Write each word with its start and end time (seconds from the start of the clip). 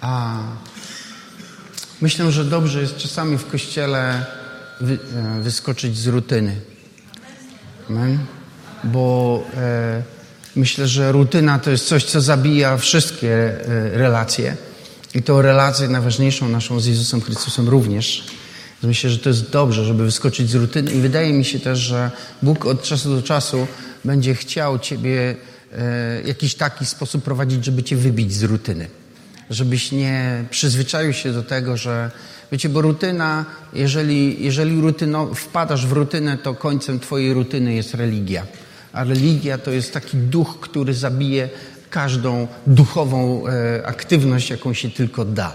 A 0.00 0.42
myślę, 2.00 2.32
że 2.32 2.44
dobrze 2.44 2.80
jest 2.80 2.96
czasami 2.96 3.38
w 3.38 3.46
kościele 3.46 4.26
wy, 4.80 4.98
e, 5.16 5.40
wyskoczyć 5.40 5.98
z 5.98 6.06
rutyny. 6.06 6.56
Amen? 7.90 8.18
Bo 8.84 9.42
e, 9.56 10.02
myślę, 10.56 10.88
że 10.88 11.12
rutyna 11.12 11.58
to 11.58 11.70
jest 11.70 11.88
coś, 11.88 12.04
co 12.04 12.20
zabija 12.20 12.76
wszystkie 12.76 13.28
e, 13.28 13.98
relacje. 13.98 14.56
I 15.14 15.22
to 15.22 15.42
relację 15.42 15.88
najważniejszą 15.88 16.48
naszą 16.48 16.80
z 16.80 16.86
Jezusem 16.86 17.20
Chrystusem 17.20 17.68
również. 17.68 18.24
Myślę, 18.82 19.10
że 19.10 19.18
to 19.18 19.28
jest 19.28 19.50
dobrze, 19.50 19.84
żeby 19.84 20.04
wyskoczyć 20.04 20.50
z 20.50 20.54
rutyny. 20.54 20.92
I 20.92 21.00
wydaje 21.00 21.32
mi 21.32 21.44
się 21.44 21.60
też, 21.60 21.78
że 21.78 22.10
Bóg 22.42 22.66
od 22.66 22.82
czasu 22.82 23.16
do 23.16 23.22
czasu 23.22 23.66
będzie 24.04 24.34
chciał 24.34 24.78
Ciebie 24.78 25.36
w 25.72 26.22
jakiś 26.26 26.54
taki 26.54 26.86
sposób 26.86 27.24
prowadzić, 27.24 27.64
żeby 27.64 27.82
Cię 27.82 27.96
wybić 27.96 28.32
z 28.32 28.42
rutyny 28.42 28.88
żebyś 29.50 29.92
nie 29.92 30.44
przyzwyczaił 30.50 31.12
się 31.12 31.32
do 31.32 31.42
tego, 31.42 31.76
że 31.76 32.10
wiecie, 32.52 32.68
bo 32.68 32.82
rutyna, 32.82 33.44
jeżeli, 33.72 34.44
jeżeli 34.44 34.80
rutyno, 34.80 35.34
wpadasz 35.34 35.86
w 35.86 35.92
rutynę, 35.92 36.38
to 36.38 36.54
końcem 36.54 37.00
twojej 37.00 37.34
rutyny 37.34 37.74
jest 37.74 37.94
religia. 37.94 38.46
A 38.92 39.04
religia 39.04 39.58
to 39.58 39.70
jest 39.70 39.92
taki 39.92 40.16
duch, 40.16 40.60
który 40.60 40.94
zabije 40.94 41.48
każdą 41.90 42.48
duchową 42.66 43.46
e, 43.46 43.86
aktywność, 43.86 44.50
jaką 44.50 44.74
się 44.74 44.90
tylko 44.90 45.24
da. 45.24 45.52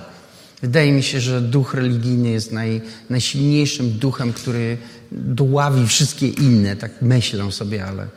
Wydaje 0.61 0.91
mi 0.91 1.03
się, 1.03 1.19
że 1.19 1.41
duch 1.41 1.73
religijny 1.73 2.29
jest 2.29 2.51
naj, 2.51 2.81
najsilniejszym 3.09 3.91
duchem, 3.91 4.33
który 4.33 4.77
dławi 5.11 5.87
wszystkie 5.87 6.27
inne, 6.27 6.75
tak 6.75 6.91
myślę 7.01 7.51
sobie, 7.51 7.85
ale 7.85 8.07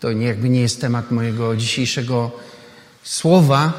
to 0.00 0.12
nie, 0.12 0.26
jakby 0.26 0.48
nie 0.48 0.60
jest 0.60 0.80
temat 0.80 1.10
mojego 1.10 1.56
dzisiejszego 1.56 2.30
słowa, 3.02 3.72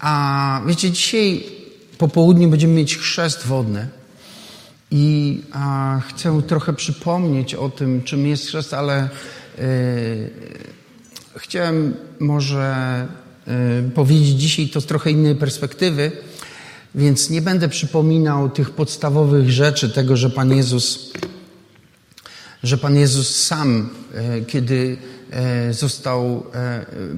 a 0.00 0.62
wiecie, 0.66 0.90
dzisiaj 0.90 1.44
po 1.98 2.08
południu 2.08 2.48
będziemy 2.48 2.74
mieć 2.74 2.96
chrzest 2.96 3.46
wodny. 3.46 3.88
I 4.90 5.40
a, 5.52 6.00
chcę 6.08 6.42
trochę 6.42 6.72
przypomnieć 6.72 7.54
o 7.54 7.68
tym, 7.68 8.02
czym 8.02 8.26
jest 8.26 8.46
chrzest, 8.46 8.74
ale 8.74 9.08
y, 9.58 10.30
chciałem 11.36 11.94
może 12.20 13.06
y, 13.86 13.90
powiedzieć 13.90 14.28
dzisiaj 14.28 14.68
to 14.68 14.80
z 14.80 14.86
trochę 14.86 15.10
innej 15.10 15.34
perspektywy, 15.34 16.12
więc 16.94 17.30
nie 17.30 17.42
będę 17.42 17.68
przypominał 17.68 18.50
tych 18.50 18.70
podstawowych 18.70 19.50
rzeczy, 19.50 19.90
tego, 19.90 20.16
że 20.16 20.30
Pan 20.30 20.52
Jezus, 20.52 21.12
że 22.62 22.78
Pan 22.78 22.96
Jezus 22.96 23.36
sam, 23.36 23.90
y, 24.40 24.44
kiedy 24.44 24.96
został 25.70 26.46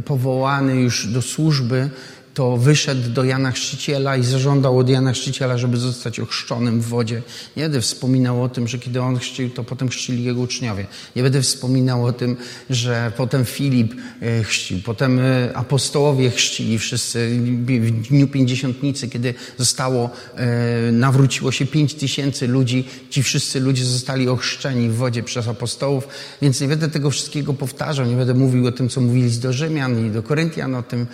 powołany 0.05 0.77
już 0.77 1.07
do 1.07 1.23
służby, 1.23 1.91
to 2.34 2.57
wyszedł 2.57 3.11
do 3.11 3.25
Jana 3.25 3.51
Chrzciciela 3.51 4.17
i 4.17 4.25
zażądał 4.25 4.79
od 4.79 4.89
Jana 4.89 5.12
Chrzciciela, 5.12 5.59
żeby 5.59 5.77
zostać 5.77 6.21
ochrzczonym 6.21 6.81
w 6.81 6.87
wodzie. 6.87 7.23
Nie 7.57 7.62
będę 7.62 7.81
wspominał 7.81 8.43
o 8.43 8.48
tym, 8.48 8.69
że 8.69 8.79
kiedy 8.79 9.03
on 9.03 9.19
chrzcił, 9.19 9.51
to 9.51 9.65
potem 9.65 9.89
chrzcili 9.89 10.25
jego 10.25 10.41
uczniowie. 10.41 10.87
Nie 11.17 11.23
będę 11.23 11.43
wspominał 11.43 12.05
o 12.05 12.12
tym, 12.12 12.37
że 12.70 13.12
potem 13.17 13.45
Filip 13.45 13.95
e, 14.23 14.43
chrzcił, 14.43 14.79
potem 14.85 15.20
e, 15.20 15.57
apostołowie 15.57 16.31
chrzcili 16.31 16.79
wszyscy 16.79 17.39
w 17.67 18.09
dniu 18.09 18.29
pięćdziesiątnicy, 18.29 19.09
kiedy 19.09 19.35
zostało, 19.59 20.11
e, 20.37 20.92
nawróciło 20.92 21.53
się 21.53 21.67
pięć 21.67 21.95
tysięcy 21.95 22.48
ludzi. 22.48 22.89
Ci 23.11 23.23
wszyscy 23.23 23.61
ludzie 23.61 23.85
zostali 23.85 24.29
ochrzczeni 24.29 24.89
w 24.89 24.97
wodzie 24.97 25.23
przez 25.23 25.48
apostołów, 25.48 26.09
więc 26.42 26.61
nie 26.61 26.69
będę 26.69 26.89
tego 26.89 27.11
wszystkiego 27.11 27.55
powtarzał, 27.55 28.07
nie 28.07 28.17
będę 28.17 28.35
mówił 28.35 28.67
o 28.67 28.73
tym, 28.73 28.89
co 28.89 29.01
mówili 29.01 29.31
do 29.31 29.53
Rzymian 29.53 30.07
i 30.07 30.11
do 30.11 30.23
Koryntian, 30.23 30.75
o 30.75 30.83
tym 30.83 31.07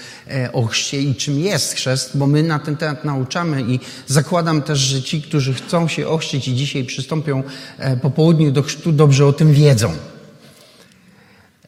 o 0.53 0.67
chrzcie 0.67 1.14
czym 1.15 1.41
jest 1.41 1.75
chrzest, 1.75 2.17
bo 2.17 2.27
my 2.27 2.43
na 2.43 2.59
ten 2.59 2.77
temat 2.77 3.05
nauczamy 3.05 3.63
i 3.63 3.81
zakładam 4.07 4.63
też, 4.63 4.79
że 4.79 5.03
ci, 5.03 5.23
którzy 5.23 5.55
chcą 5.55 5.89
się 5.89 6.09
ochrzcić 6.09 6.49
i 6.49 6.55
dzisiaj 6.55 6.85
przystąpią 6.85 7.43
e, 7.79 7.97
po 7.97 8.11
południu 8.11 8.51
do 8.51 8.63
chrztu, 8.63 8.93
dobrze 8.93 9.27
o 9.27 9.33
tym 9.33 9.53
wiedzą. 9.53 9.93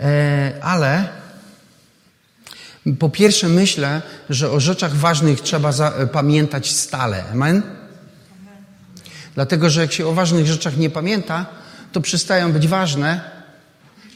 E, 0.01 0.53
ale 0.63 1.09
po 2.99 3.09
pierwsze 3.09 3.49
myślę, 3.49 4.03
że 4.31 4.51
o 4.51 4.61
rzeczach 4.61 4.97
ważnych 4.97 5.41
trzeba 5.41 5.71
e, 5.71 6.07
pamiętać 6.07 6.71
stale. 6.71 7.25
Amen? 7.33 7.63
Dlatego, 9.35 9.71
że 9.71 9.81
jak 9.81 9.93
się 9.93 10.07
o 10.07 10.13
ważnych 10.13 10.47
rzeczach 10.47 10.77
nie 10.77 10.91
pamięta, 10.91 11.47
to 11.93 12.01
przestają 12.01 12.53
być 12.53 12.69
ważne, 12.69 13.31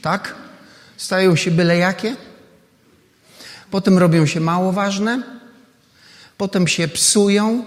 tak? 0.02 0.34
Stają 0.96 1.36
się 1.36 1.50
byle 1.50 1.76
jakie 1.76 2.16
potem 3.70 3.98
robią 3.98 4.26
się 4.26 4.40
mało 4.40 4.72
ważne, 4.72 5.22
potem 6.36 6.68
się 6.68 6.88
psują, 6.88 7.64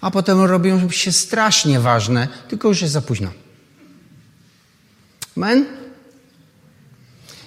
a 0.00 0.10
potem 0.10 0.40
robią 0.44 0.90
się 0.90 1.12
strasznie 1.12 1.80
ważne, 1.80 2.28
tylko 2.48 2.68
już 2.68 2.82
jest 2.82 2.92
za 2.92 3.02
późno. 3.02 3.30
Amen? 5.36 5.66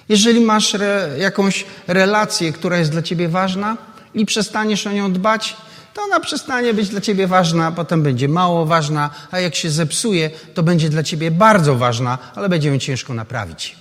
Jeżeli 0.08 0.40
masz 0.40 0.74
re, 0.74 1.10
jakąś 1.18 1.64
relację, 1.86 2.52
która 2.52 2.78
jest 2.78 2.90
dla 2.90 3.02
ciebie 3.02 3.28
ważna 3.28 3.76
i 4.14 4.26
przestaniesz 4.26 4.86
o 4.86 4.92
nią 4.92 5.12
dbać, 5.12 5.56
to 5.94 6.02
ona 6.02 6.20
przestanie 6.20 6.74
być 6.74 6.88
dla 6.88 7.00
ciebie 7.00 7.26
ważna, 7.26 7.66
a 7.66 7.72
potem 7.72 8.02
będzie 8.02 8.28
mało 8.28 8.66
ważna, 8.66 9.10
a 9.30 9.40
jak 9.40 9.54
się 9.54 9.70
zepsuje, 9.70 10.30
to 10.54 10.62
będzie 10.62 10.88
dla 10.88 11.02
ciebie 11.02 11.30
bardzo 11.30 11.76
ważna, 11.76 12.18
ale 12.34 12.48
będzie 12.48 12.68
ją 12.68 12.78
ciężko 12.78 13.14
naprawić. 13.14 13.76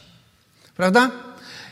Prawda? 0.75 1.11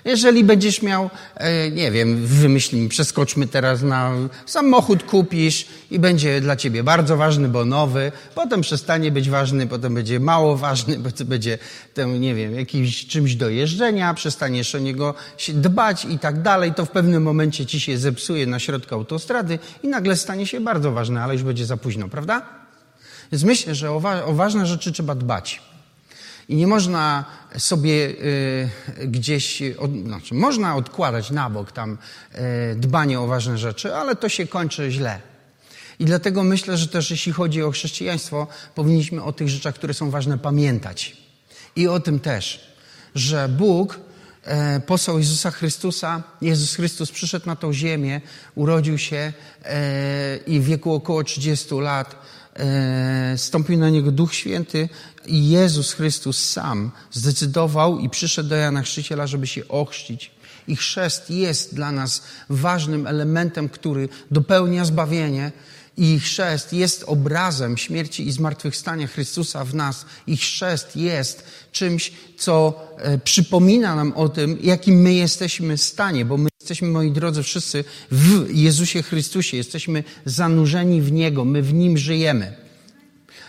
Jeżeli 0.06 0.44
będziesz 0.44 0.82
miał, 0.82 1.10
e, 1.36 1.72
nie 1.72 1.92
wiem, 1.92 2.26
wymyślimy, 2.26 2.90
przeskoczmy 2.90 3.48
teraz 3.48 3.82
na 3.82 4.14
samochód, 4.46 5.04
kupisz 5.04 5.66
i 5.92 6.00
będzie 6.00 6.42
dla 6.42 6.56
ciebie 6.56 6.84
bardzo 6.84 7.18
ważny, 7.18 7.48
bo 7.48 7.66
nowy, 7.66 8.12
potem 8.36 8.62
przestanie 8.62 9.12
być 9.12 9.30
ważny, 9.30 9.68
potem 9.68 9.94
będzie 9.94 10.20
mało 10.20 10.58
ważny, 10.58 11.00
bo 11.00 11.12
to 11.12 11.26
będzie, 11.26 11.58
ten, 11.94 12.20
nie 12.20 12.36
wiem, 12.36 12.56
jakimś 12.56 13.08
czymś 13.08 13.36
do 13.36 13.50
jeżdżenia, 13.50 14.14
przestaniesz 14.14 14.76
o 14.76 14.80
niego 14.80 15.14
się 15.38 15.54
dbać 15.54 16.06
i 16.06 16.20
tak 16.20 16.42
dalej, 16.42 16.74
to 16.74 16.86
w 16.86 16.92
pewnym 16.92 17.24
momencie 17.24 17.66
ci 17.66 17.80
się 17.80 17.98
zepsuje 17.98 18.46
na 18.46 18.60
środku 18.60 18.96
autostrady 18.96 19.60
i 19.84 19.88
nagle 19.88 20.16
stanie 20.16 20.48
się 20.48 20.62
bardzo 20.62 20.92
ważny, 20.92 21.22
ale 21.22 21.34
już 21.34 21.44
będzie 21.44 21.66
za 21.66 21.78
późno, 21.78 22.10
prawda? 22.10 22.42
Więc 23.31 23.44
myślę, 23.44 23.76
że 23.76 23.92
o, 23.92 24.00
wa 24.00 24.26
o 24.26 24.34
ważne 24.34 24.66
rzeczy 24.66 24.92
trzeba 24.92 25.16
dbać. 25.16 25.62
I 26.50 26.56
nie 26.56 26.68
można 26.68 27.26
sobie 27.58 27.94
y, 27.94 28.70
gdzieś, 29.08 29.62
od, 29.78 29.92
znaczy 29.92 30.34
można 30.34 30.76
odkładać 30.76 31.32
na 31.32 31.50
bok 31.50 31.72
tam 31.72 31.98
y, 32.72 32.76
dbanie 32.76 33.20
o 33.20 33.28
ważne 33.28 33.58
rzeczy, 33.58 33.96
ale 33.96 34.16
to 34.16 34.30
się 34.30 34.48
kończy 34.48 34.92
źle. 34.92 35.20
I 36.00 36.06
dlatego 36.06 36.44
myślę, 36.44 36.78
że 36.78 36.88
też 36.88 37.12
jeśli 37.12 37.32
chodzi 37.32 37.64
o 37.64 37.72
chrześcijaństwo, 37.72 38.48
powinniśmy 38.76 39.24
o 39.24 39.34
tych 39.34 39.50
rzeczach, 39.50 39.76
które 39.76 39.94
są 39.94 40.10
ważne, 40.10 40.38
pamiętać. 40.38 41.18
I 41.76 41.88
o 41.88 42.00
tym 42.00 42.20
też, 42.20 42.74
że 43.16 43.50
Bóg 43.50 44.00
e, 44.44 44.80
posłał 44.80 45.20
Jezusa 45.20 45.52
Chrystusa. 45.52 46.24
Jezus 46.42 46.76
Chrystus 46.76 47.12
przyszedł 47.12 47.46
na 47.46 47.56
tą 47.56 47.74
ziemię, 47.74 48.22
urodził 48.56 48.98
się 48.98 49.34
e, 49.66 50.38
i 50.38 50.60
w 50.60 50.66
wieku 50.66 50.94
około 50.94 51.24
30 51.24 51.76
lat 51.76 52.16
stąpił 53.38 53.78
na 53.78 53.90
niego 53.90 54.12
Duch 54.12 54.36
Święty 54.36 54.90
i 55.26 55.50
Jezus 55.50 55.94
Chrystus 55.94 56.50
sam 56.50 56.92
zdecydował 57.12 58.00
i 58.00 58.10
przyszedł 58.10 58.50
do 58.50 58.56
Jana 58.56 58.82
Chrzciciela, 58.82 59.28
żeby 59.28 59.48
się 59.48 59.68
ochrzcić. 59.68 60.32
I 60.68 60.76
chrzest 60.76 61.30
jest 61.30 61.76
dla 61.76 61.92
nas 61.92 62.24
ważnym 62.50 63.08
elementem, 63.08 63.70
który 63.70 64.10
dopełnia 64.32 64.86
zbawienie. 64.86 65.52
I 65.98 66.20
chrzest 66.20 66.74
jest 66.74 67.04
obrazem 67.08 67.78
śmierci 67.78 68.28
i 68.28 68.32
zmartwychwstania 68.32 69.08
Chrystusa 69.08 69.66
w 69.66 69.76
nas. 69.76 70.06
I 70.28 70.38
chrzest 70.38 70.96
jest 70.96 71.44
czymś, 71.72 72.12
co 72.38 72.84
e, 72.98 73.18
przypomina 73.18 73.96
nam 73.96 74.14
o 74.14 74.30
tym, 74.30 74.58
jakim 74.64 74.96
my 74.96 75.14
jesteśmy 75.14 75.78
w 75.78 75.81
stanie, 75.81 76.26
bo 76.26 76.38
my 76.38 76.49
jesteśmy, 76.69 76.88
moi 76.88 77.12
drodzy, 77.12 77.44
wszyscy 77.44 77.84
w 78.12 78.50
Jezusie 78.53 79.03
Chrystusie. 79.03 79.57
Jesteśmy 79.57 80.03
zanurzeni 80.25 81.01
w 81.01 81.12
Niego, 81.12 81.45
my 81.45 81.62
w 81.62 81.74
Nim 81.74 81.98
żyjemy. 81.98 82.54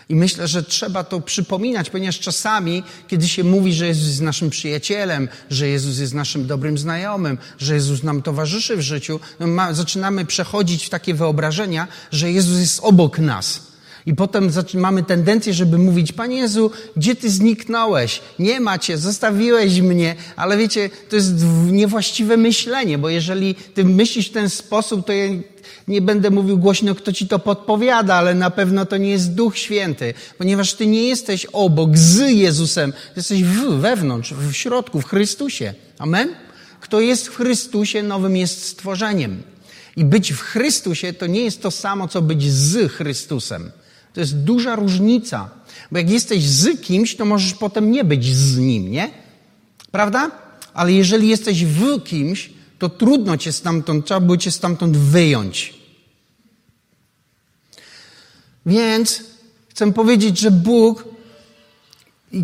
I 0.09 0.15
myślę, 0.15 0.47
że 0.47 0.63
trzeba 0.63 1.03
to 1.03 1.21
przypominać, 1.21 1.89
ponieważ 1.89 2.19
czasami, 2.19 2.83
kiedy 3.07 3.27
się 3.27 3.43
mówi, 3.43 3.73
że 3.73 3.87
Jezus 3.87 4.07
jest 4.07 4.21
naszym 4.21 4.49
przyjacielem, 4.49 5.29
że 5.49 5.67
Jezus 5.67 5.97
jest 5.99 6.13
naszym 6.13 6.47
dobrym 6.47 6.77
znajomym, 6.77 7.37
że 7.57 7.73
Jezus 7.73 8.03
nam 8.03 8.21
towarzyszy 8.21 8.77
w 8.77 8.81
życiu, 8.81 9.19
no 9.39 9.47
ma, 9.47 9.73
zaczynamy 9.73 10.25
przechodzić 10.25 10.85
w 10.85 10.89
takie 10.89 11.13
wyobrażenia, 11.13 11.87
że 12.11 12.31
Jezus 12.31 12.59
jest 12.59 12.79
obok 12.83 13.19
nas. 13.19 13.70
I 14.05 14.15
potem 14.15 14.49
mamy 14.73 15.03
tendencję, 15.03 15.53
żeby 15.53 15.77
mówić, 15.77 16.11
Panie 16.11 16.37
Jezu, 16.37 16.71
gdzie 16.97 17.15
Ty 17.15 17.29
zniknąłeś? 17.29 18.21
Nie 18.39 18.59
ma 18.59 18.79
Cię, 18.79 18.97
zostawiłeś 18.97 19.81
mnie. 19.81 20.15
Ale 20.35 20.57
wiecie, 20.57 20.89
to 21.09 21.15
jest 21.15 21.33
niewłaściwe 21.65 22.37
myślenie, 22.37 22.97
bo 22.97 23.09
jeżeli 23.09 23.55
Ty 23.55 23.83
myślisz 23.83 24.29
w 24.29 24.33
ten 24.33 24.49
sposób, 24.49 25.05
to 25.05 25.13
ja 25.13 25.25
nie 25.87 26.01
będę 26.01 26.29
mówił 26.29 26.57
głośno, 26.57 26.95
kto 26.95 27.13
Ci 27.13 27.27
to 27.27 27.39
podpowiada, 27.39 28.15
ale 28.15 28.35
na 28.35 28.49
pewno 28.49 28.85
to 28.85 28.97
nie 28.97 29.09
jest 29.09 29.33
Duch 29.33 29.57
Święty, 29.57 30.13
ponieważ 30.37 30.73
Ty 30.73 30.87
nie 30.87 31.03
jesteś 31.03 31.45
obok, 31.45 31.97
z 31.97 32.29
Jezusem. 32.29 32.93
Jesteś 33.15 33.43
w, 33.43 33.79
wewnątrz, 33.79 34.33
w 34.33 34.53
środku, 34.53 35.01
w 35.01 35.05
Chrystusie. 35.05 35.73
Amen? 35.97 36.29
Kto 36.79 36.99
jest 36.99 37.27
w 37.27 37.35
Chrystusie, 37.35 38.03
nowym 38.03 38.37
jest 38.37 38.65
stworzeniem. 38.65 39.43
I 39.95 40.05
być 40.05 40.33
w 40.33 40.39
Chrystusie 40.39 41.13
to 41.13 41.27
nie 41.27 41.41
jest 41.41 41.61
to 41.61 41.71
samo, 41.71 42.07
co 42.07 42.21
być 42.21 42.51
z 42.51 42.91
Chrystusem. 42.91 43.71
To 44.13 44.19
jest 44.19 44.37
duża 44.37 44.75
różnica. 44.75 45.49
Bo 45.91 45.97
jak 45.97 46.09
jesteś 46.09 46.43
z 46.43 46.81
kimś, 46.81 47.15
to 47.15 47.25
możesz 47.25 47.53
potem 47.53 47.91
nie 47.91 48.03
być 48.03 48.35
z 48.35 48.57
nim, 48.57 48.91
nie? 48.91 49.09
Prawda? 49.91 50.31
Ale 50.73 50.93
jeżeli 50.93 51.27
jesteś 51.27 51.65
w 51.65 52.03
kimś, 52.03 52.49
to 52.79 52.89
trudno 52.89 53.37
cię 53.37 53.51
stamtąd, 53.51 54.05
trzeba 54.05 54.19
było 54.19 54.37
cię 54.37 54.51
stamtąd 54.51 54.97
wyjąć. 54.97 55.73
Więc 58.65 59.23
chcę 59.69 59.93
powiedzieć, 59.93 60.39
że 60.39 60.51
Bóg, 60.51 61.05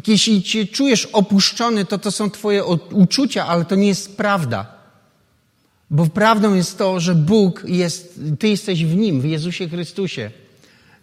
jeśli 0.07 0.43
cię 0.43 0.65
czujesz 0.65 1.05
opuszczony, 1.05 1.85
to 1.85 1.97
to 1.97 2.11
są 2.11 2.31
twoje 2.31 2.65
uczucia, 2.91 3.45
ale 3.45 3.65
to 3.65 3.75
nie 3.75 3.87
jest 3.87 4.17
prawda. 4.17 4.77
Bo 5.89 6.05
prawdą 6.05 6.55
jest 6.55 6.77
to, 6.77 6.99
że 6.99 7.15
Bóg 7.15 7.63
jest, 7.67 8.19
ty 8.39 8.47
jesteś 8.47 8.85
w 8.85 8.95
Nim, 8.95 9.21
w 9.21 9.25
Jezusie 9.25 9.69
Chrystusie. 9.69 10.31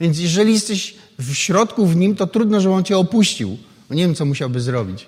Więc 0.00 0.19
jeżeli 0.19 0.52
jesteś 0.52 0.94
w 1.19 1.35
środku 1.35 1.87
w 1.87 1.96
Nim, 1.96 2.17
to 2.17 2.26
trudno, 2.26 2.61
żeby 2.61 2.75
On 2.75 2.85
cię 2.85 2.99
opuścił. 2.99 3.58
Nie 3.91 4.02
wiem, 4.02 4.14
co 4.14 4.25
musiałby 4.25 4.61
zrobić. 4.61 5.06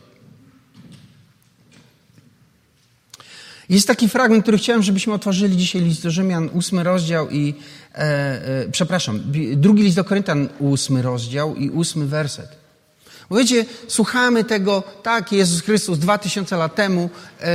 Jest 3.68 3.86
taki 3.86 4.08
fragment, 4.08 4.42
który 4.42 4.58
chciałem, 4.58 4.82
żebyśmy 4.82 5.12
otworzyli 5.12 5.56
dzisiaj 5.56 5.82
list 5.82 6.02
do 6.02 6.10
Rzymian, 6.10 6.50
ósmy 6.52 6.82
rozdział 6.82 7.30
i, 7.30 7.54
e, 7.94 7.98
e, 7.98 8.68
przepraszam, 8.72 9.20
drugi 9.56 9.82
list 9.82 9.96
do 9.96 10.04
Koryntian, 10.04 10.48
ósmy 10.58 11.02
rozdział 11.02 11.56
i 11.56 11.70
ósmy 11.70 12.06
werset. 12.06 12.55
Bo 13.31 13.37
wiecie, 13.37 13.64
słuchamy 13.88 14.44
tego, 14.44 14.82
tak, 15.02 15.32
Jezus 15.32 15.61
Chrystus 15.61 15.99
dwa 15.99 16.19
tysiące 16.19 16.56
lat 16.56 16.75
temu 16.75 17.11
e, 17.40 17.44
e, 17.44 17.49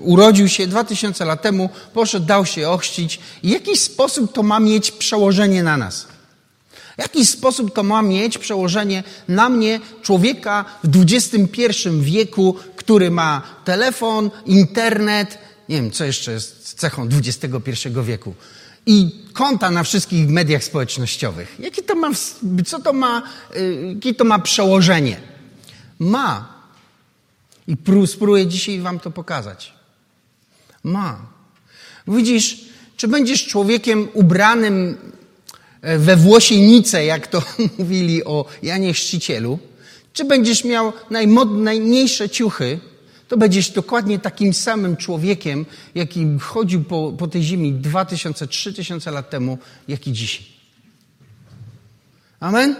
urodził 0.00 0.48
się, 0.48 0.66
dwa 0.66 0.84
tysiące 0.84 1.24
lat 1.24 1.42
temu 1.42 1.70
poszedł, 1.94 2.26
dał 2.26 2.46
się 2.46 2.68
ochrzcić. 2.68 3.20
W 3.42 3.48
jakiś 3.48 3.80
sposób 3.80 4.32
to 4.32 4.42
ma 4.42 4.60
mieć 4.60 4.90
przełożenie 4.90 5.62
na 5.62 5.76
nas. 5.76 6.06
W 6.98 7.02
jaki 7.02 7.26
sposób 7.26 7.74
to 7.74 7.82
ma 7.82 8.02
mieć 8.02 8.38
przełożenie 8.38 9.04
na 9.28 9.48
mnie, 9.48 9.80
człowieka 10.02 10.64
w 10.84 11.02
XXI 11.02 11.88
wieku, 12.00 12.56
który 12.76 13.10
ma 13.10 13.42
telefon, 13.64 14.30
internet, 14.46 15.38
nie 15.68 15.76
wiem, 15.76 15.90
co 15.90 16.04
jeszcze 16.04 16.32
jest 16.32 16.74
cechą 16.74 17.08
XXI 17.18 17.88
wieku, 18.04 18.34
i 18.86 19.10
konta 19.32 19.70
na 19.70 19.82
wszystkich 19.82 20.28
mediach 20.28 20.64
społecznościowych. 20.64 21.56
Jakie 21.58 21.82
to 21.82 21.94
ma, 21.94 22.10
co 22.66 22.78
to 22.78 22.92
ma, 22.92 23.22
y, 23.56 23.92
jakie 23.94 24.14
to 24.14 24.24
ma 24.24 24.38
przełożenie? 24.38 25.20
Ma. 25.98 26.60
I 27.68 27.76
spróbuję 28.06 28.46
dzisiaj 28.46 28.80
wam 28.80 29.00
to 29.00 29.10
pokazać. 29.10 29.72
Ma. 30.84 31.18
Widzisz, 32.08 32.60
czy 32.96 33.08
będziesz 33.08 33.46
człowiekiem 33.46 34.08
ubranym 34.14 34.96
e, 35.82 35.98
we 35.98 36.16
włosienicę, 36.16 37.04
jak 37.04 37.26
to 37.26 37.42
mówili 37.78 38.24
o 38.24 38.44
Janie 38.62 38.92
Chrzcicielu, 38.92 39.58
czy 40.12 40.24
będziesz 40.24 40.64
miał 40.64 40.92
najmodniejsze 41.10 42.28
ciuchy, 42.28 42.80
to 43.30 43.36
będziesz 43.36 43.70
dokładnie 43.70 44.18
takim 44.18 44.54
samym 44.54 44.96
człowiekiem, 44.96 45.66
jaki 45.94 46.38
chodził 46.38 46.84
po, 46.84 47.12
po 47.18 47.28
tej 47.28 47.42
ziemi 47.42 47.72
2000, 47.72 48.46
3000 48.46 49.10
lat 49.10 49.30
temu, 49.30 49.58
jak 49.88 50.06
i 50.06 50.12
dzisiaj. 50.12 50.46
Amen? 52.40 52.76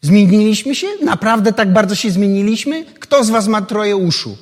Zmieniliśmy 0.00 0.74
się? 0.74 0.86
Naprawdę 1.04 1.52
tak 1.52 1.72
bardzo 1.72 1.94
się 1.94 2.10
zmieniliśmy? 2.10 2.84
Kto 2.84 3.24
z 3.24 3.30
Was 3.30 3.48
ma 3.48 3.62
troje 3.62 3.96
uszu? 3.96 4.36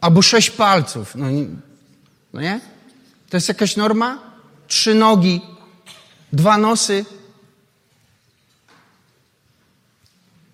Albo 0.00 0.22
sześć 0.22 0.50
palców? 0.50 1.14
No, 1.14 1.26
no 2.32 2.40
nie? 2.40 2.60
To 3.30 3.36
jest 3.36 3.48
jakaś 3.48 3.76
norma? 3.76 4.18
Trzy 4.66 4.94
nogi, 4.94 5.40
dwa 6.32 6.58
nosy. 6.58 7.04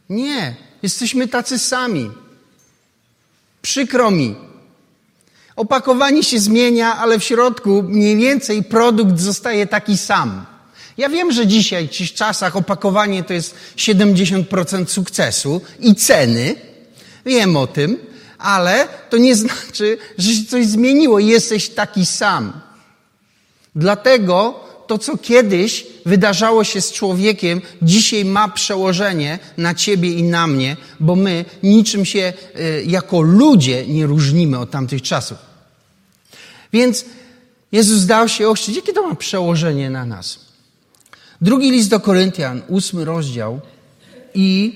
Nie. 0.08 0.64
Jesteśmy 0.84 1.28
tacy 1.28 1.58
sami. 1.58 2.10
Przykro 3.62 4.10
mi. 4.10 4.34
Opakowanie 5.56 6.22
się 6.22 6.38
zmienia, 6.38 6.96
ale 6.96 7.18
w 7.18 7.24
środku 7.24 7.82
mniej 7.82 8.16
więcej 8.16 8.62
produkt 8.62 9.20
zostaje 9.20 9.66
taki 9.66 9.98
sam. 9.98 10.46
Ja 10.96 11.08
wiem, 11.08 11.32
że 11.32 11.46
dzisiaj, 11.46 11.88
w 11.88 12.12
czasach, 12.12 12.56
opakowanie 12.56 13.24
to 13.24 13.32
jest 13.32 13.54
70% 13.76 14.86
sukcesu 14.86 15.60
i 15.80 15.94
ceny. 15.94 16.56
Wiem 17.26 17.56
o 17.56 17.66
tym, 17.66 17.98
ale 18.38 18.88
to 19.10 19.16
nie 19.16 19.36
znaczy, 19.42 19.98
że 20.18 20.32
się 20.32 20.44
coś 20.44 20.66
zmieniło. 20.66 21.18
Jesteś 21.18 21.68
taki 21.68 22.06
sam. 22.06 22.60
Dlatego 23.74 24.60
to, 24.86 24.98
co 24.98 25.16
kiedyś 25.16 25.93
wydarzało 26.06 26.64
się 26.64 26.80
z 26.80 26.92
człowiekiem, 26.92 27.60
dzisiaj 27.82 28.24
ma 28.24 28.48
przełożenie 28.48 29.38
na 29.56 29.74
ciebie 29.74 30.12
i 30.12 30.22
na 30.22 30.46
mnie, 30.46 30.76
bo 31.00 31.16
my 31.16 31.44
niczym 31.62 32.04
się 32.04 32.32
y, 32.60 32.84
jako 32.86 33.20
ludzie 33.20 33.86
nie 33.86 34.06
różnimy 34.06 34.58
od 34.58 34.70
tamtych 34.70 35.02
czasów. 35.02 35.38
Więc 36.72 37.04
Jezus 37.72 38.06
dał 38.06 38.28
się 38.28 38.48
ochrzcić. 38.48 38.76
Jakie 38.76 38.92
to 38.92 39.08
ma 39.08 39.14
przełożenie 39.14 39.90
na 39.90 40.06
nas? 40.06 40.38
Drugi 41.40 41.70
list 41.70 41.90
do 41.90 42.00
Koryntian, 42.00 42.62
ósmy 42.68 43.04
rozdział 43.04 43.60
i 44.34 44.72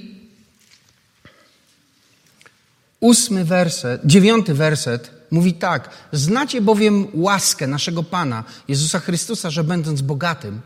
ósmy 3.00 3.44
werset, 3.44 4.00
dziewiąty 4.04 4.54
werset 4.54 5.18
Mówi 5.30 5.54
tak: 5.54 5.90
Znacie 6.12 6.60
bowiem 6.60 7.06
łaskę 7.14 7.66
naszego 7.66 8.02
Pana, 8.02 8.44
Jezusa 8.68 9.00
Chrystusa, 9.00 9.50
że 9.50 9.64
będąc 9.64 10.00
bogatym, 10.00 10.60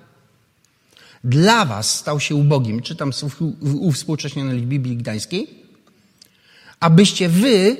dla 1.24 1.64
Was 1.64 1.98
stał 1.98 2.20
się 2.20 2.34
ubogim. 2.34 2.82
Czytam 2.82 3.10
uwspółcześnionej 3.62 4.62
Biblii 4.62 4.96
Gdańskiej. 4.96 5.48
Abyście 6.80 7.28
Wy 7.28 7.76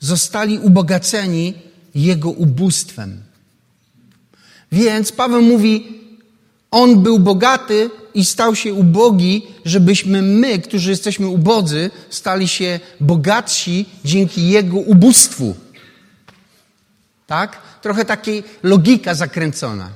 zostali 0.00 0.58
ubogaceni 0.58 1.54
Jego 1.94 2.30
ubóstwem. 2.30 3.22
Więc 4.72 5.12
Paweł 5.12 5.42
mówi, 5.42 6.00
on 6.70 7.02
był 7.02 7.18
bogaty 7.18 7.90
i 8.14 8.24
stał 8.24 8.56
się 8.56 8.74
ubogi, 8.74 9.46
żebyśmy 9.64 10.22
my, 10.22 10.58
którzy 10.58 10.90
jesteśmy 10.90 11.26
ubodzy, 11.26 11.90
stali 12.10 12.48
się 12.48 12.80
bogatsi 13.00 13.86
dzięki 14.04 14.48
Jego 14.48 14.76
ubóstwu. 14.76 15.56
Tak? 17.26 17.62
Trochę 17.82 18.04
takiej 18.04 18.44
logika 18.62 19.14
zakręcona. 19.14 19.90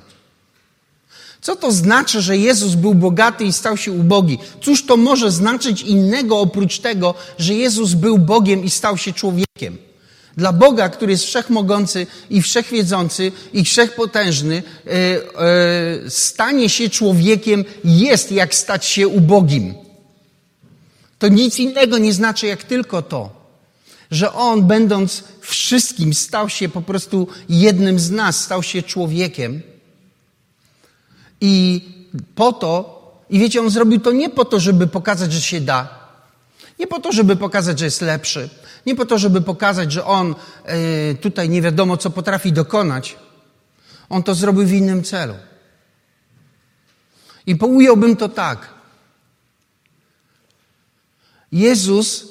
Co 1.42 1.56
to 1.56 1.72
znaczy, 1.72 2.22
że 2.22 2.36
Jezus 2.36 2.74
był 2.74 2.94
bogaty 2.94 3.44
i 3.44 3.52
stał 3.52 3.76
się 3.76 3.92
ubogi? 3.92 4.38
Cóż 4.60 4.86
to 4.86 4.96
może 4.96 5.30
znaczyć 5.30 5.82
innego 5.82 6.40
oprócz 6.40 6.78
tego, 6.78 7.14
że 7.38 7.54
Jezus 7.54 7.94
był 7.94 8.18
Bogiem 8.18 8.64
i 8.64 8.70
stał 8.70 8.98
się 8.98 9.12
człowiekiem? 9.12 9.78
Dla 10.36 10.52
Boga, 10.52 10.88
który 10.88 11.12
jest 11.12 11.24
wszechmogący 11.24 12.06
i 12.30 12.42
wszechwiedzący 12.42 13.32
i 13.52 13.64
wszechpotężny, 13.64 14.62
e, 14.86 14.90
e, 14.90 16.10
stanie 16.10 16.68
się 16.68 16.90
człowiekiem 16.90 17.64
jest 17.84 18.32
jak 18.32 18.54
stać 18.54 18.86
się 18.86 19.08
ubogim. 19.08 19.74
To 21.18 21.28
nic 21.28 21.58
innego 21.58 21.98
nie 21.98 22.12
znaczy 22.12 22.46
jak 22.46 22.62
tylko 22.62 23.02
to 23.02 23.42
że 24.12 24.32
On, 24.32 24.66
będąc 24.66 25.24
wszystkim, 25.40 26.14
stał 26.14 26.48
się 26.48 26.68
po 26.68 26.82
prostu 26.82 27.28
jednym 27.48 27.98
z 27.98 28.10
nas, 28.10 28.40
stał 28.40 28.62
się 28.62 28.82
człowiekiem. 28.82 29.62
I 31.44 31.80
po 32.34 32.52
to, 32.52 33.02
i 33.30 33.38
wiecie, 33.38 33.60
On 33.60 33.70
zrobił 33.70 34.00
to 34.00 34.12
nie 34.12 34.30
po 34.30 34.44
to, 34.44 34.60
żeby 34.60 34.86
pokazać, 34.86 35.32
że 35.32 35.40
się 35.40 35.60
da, 35.60 35.88
nie 36.78 36.86
po 36.86 37.00
to, 37.00 37.12
żeby 37.12 37.36
pokazać, 37.36 37.78
że 37.78 37.84
jest 37.84 38.00
lepszy, 38.00 38.48
nie 38.86 38.94
po 38.94 39.06
to, 39.06 39.18
żeby 39.18 39.40
pokazać, 39.40 39.92
że 39.92 40.04
On 40.04 40.34
y, 41.10 41.14
tutaj 41.14 41.48
nie 41.48 41.62
wiadomo, 41.62 41.96
co 41.96 42.10
potrafi 42.10 42.52
dokonać. 42.52 43.16
On 44.08 44.22
to 44.22 44.34
zrobił 44.34 44.66
w 44.66 44.72
innym 44.72 45.02
celu. 45.02 45.34
I 47.46 47.54
ująłbym 47.54 48.16
to 48.16 48.28
tak. 48.28 48.68
Jezus 51.52 52.28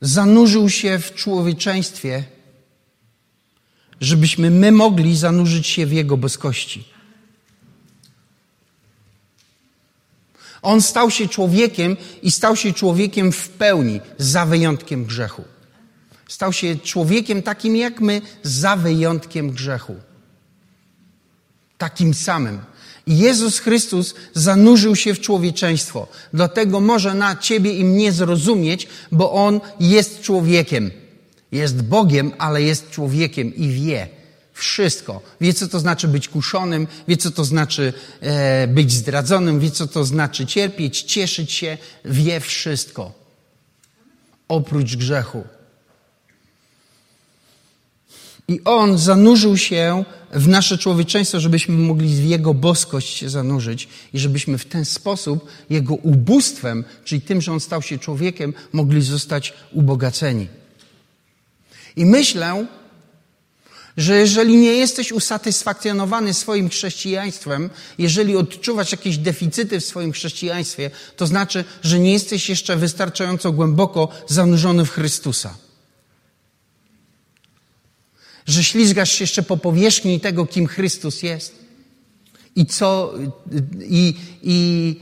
zanurzył 0.00 0.68
się 0.68 0.98
w 0.98 1.14
człowieczeństwie, 1.14 2.24
żebyśmy 4.00 4.50
my 4.50 4.72
mogli 4.72 5.16
zanurzyć 5.16 5.66
się 5.66 5.86
w 5.86 5.92
Jego 5.92 6.16
boskości. 6.16 6.97
On 10.62 10.82
stał 10.82 11.10
się 11.10 11.28
człowiekiem 11.28 11.96
i 12.22 12.30
stał 12.30 12.56
się 12.56 12.72
człowiekiem 12.72 13.32
w 13.32 13.48
pełni, 13.48 14.00
za 14.18 14.46
wyjątkiem 14.46 15.04
grzechu. 15.04 15.44
Stał 16.28 16.52
się 16.52 16.76
człowiekiem 16.76 17.42
takim 17.42 17.76
jak 17.76 18.00
my, 18.00 18.22
za 18.42 18.76
wyjątkiem 18.76 19.50
grzechu. 19.50 19.96
Takim 21.78 22.14
samym. 22.14 22.58
Jezus 23.06 23.58
Chrystus 23.58 24.14
zanurzył 24.34 24.96
się 24.96 25.14
w 25.14 25.20
człowieczeństwo. 25.20 26.06
Dlatego 26.32 26.80
może 26.80 27.14
na 27.14 27.36
ciebie 27.36 27.72
i 27.72 27.84
mnie 27.84 28.12
zrozumieć, 28.12 28.88
bo 29.12 29.32
On 29.32 29.60
jest 29.80 30.20
człowiekiem. 30.20 30.90
Jest 31.52 31.82
Bogiem, 31.82 32.32
ale 32.38 32.62
jest 32.62 32.90
człowiekiem 32.90 33.54
i 33.54 33.68
wie 33.68 34.17
wszystko. 34.58 35.22
Wie, 35.40 35.54
co 35.54 35.68
to 35.68 35.80
znaczy 35.80 36.08
być 36.08 36.28
kuszonym, 36.28 36.86
wie, 37.08 37.16
co 37.16 37.30
to 37.30 37.44
znaczy 37.44 37.92
e, 38.20 38.68
być 38.68 38.92
zdradzonym, 38.92 39.60
wie, 39.60 39.70
co 39.70 39.86
to 39.86 40.04
znaczy 40.04 40.46
cierpieć, 40.46 41.02
cieszyć 41.02 41.52
się, 41.52 41.78
wie 42.04 42.40
wszystko. 42.40 43.12
Oprócz 44.48 44.96
grzechu. 44.96 45.44
I 48.48 48.60
On 48.64 48.98
zanurzył 48.98 49.56
się 49.56 50.04
w 50.32 50.48
nasze 50.48 50.78
człowieczeństwo, 50.78 51.40
żebyśmy 51.40 51.74
mogli 51.74 52.08
w 52.08 52.24
Jego 52.24 52.54
boskość 52.54 53.16
się 53.16 53.28
zanurzyć 53.28 53.88
i 54.12 54.18
żebyśmy 54.18 54.58
w 54.58 54.64
ten 54.64 54.84
sposób 54.84 55.46
Jego 55.70 55.94
ubóstwem, 55.94 56.84
czyli 57.04 57.20
tym, 57.20 57.40
że 57.40 57.52
On 57.52 57.60
stał 57.60 57.82
się 57.82 57.98
człowiekiem, 57.98 58.54
mogli 58.72 59.02
zostać 59.02 59.52
ubogaceni. 59.72 60.48
I 61.96 62.04
myślę, 62.04 62.66
że 63.98 64.18
jeżeli 64.18 64.56
nie 64.56 64.72
jesteś 64.72 65.12
usatysfakcjonowany 65.12 66.34
swoim 66.34 66.68
chrześcijaństwem, 66.68 67.70
jeżeli 67.98 68.36
odczuwasz 68.36 68.92
jakieś 68.92 69.18
deficyty 69.18 69.80
w 69.80 69.84
swoim 69.84 70.12
chrześcijaństwie, 70.12 70.90
to 71.16 71.26
znaczy, 71.26 71.64
że 71.82 71.98
nie 71.98 72.12
jesteś 72.12 72.48
jeszcze 72.48 72.76
wystarczająco 72.76 73.52
głęboko 73.52 74.08
zanurzony 74.28 74.84
w 74.84 74.90
Chrystusa. 74.90 75.54
Że 78.46 78.64
ślizgasz 78.64 79.12
się 79.12 79.22
jeszcze 79.22 79.42
po 79.42 79.56
powierzchni 79.56 80.20
tego, 80.20 80.46
kim 80.46 80.66
Chrystus 80.66 81.22
jest. 81.22 81.54
I 82.56 82.66
co, 82.66 83.14
i, 83.88 84.14
i 84.42 84.96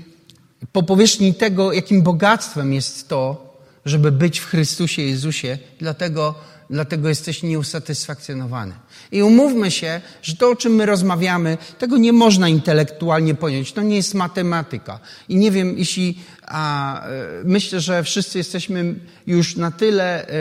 po 0.73 0.83
powierzchni 0.83 1.35
tego, 1.35 1.73
jakim 1.73 2.03
bogactwem 2.03 2.73
jest 2.73 3.09
to, 3.09 3.57
żeby 3.85 4.13
być 4.13 4.39
w 4.39 4.47
Chrystusie 4.47 5.03
Jezusie, 5.03 5.59
dlatego, 5.79 6.35
dlatego 6.71 7.09
jesteś 7.09 7.43
nieusatysfakcjonowany. 7.43 8.75
I 9.13 9.23
umówmy 9.23 9.71
się, 9.71 10.01
że 10.23 10.37
to, 10.37 10.51
o 10.51 10.57
czym 10.57 10.75
my 10.75 10.87
rozmawiamy, 10.87 11.59
tego 11.79 11.97
nie 11.97 12.13
można 12.13 12.49
intelektualnie 12.49 13.35
pojąć. 13.35 13.73
To 13.73 13.83
nie 13.83 13.97
jest 13.97 14.15
matematyka. 14.15 15.01
I 15.29 15.37
nie 15.37 15.51
wiem, 15.51 15.79
jeśli 15.79 16.19
a, 16.47 17.01
e, 17.07 17.09
myślę, 17.45 17.81
że 17.81 18.03
wszyscy 18.03 18.39
jesteśmy 18.39 18.95
już 19.27 19.57
na 19.57 19.71
tyle, 19.71 20.29
e, 20.29 20.31
e, 20.31 20.35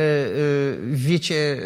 wiecie, 0.85 1.61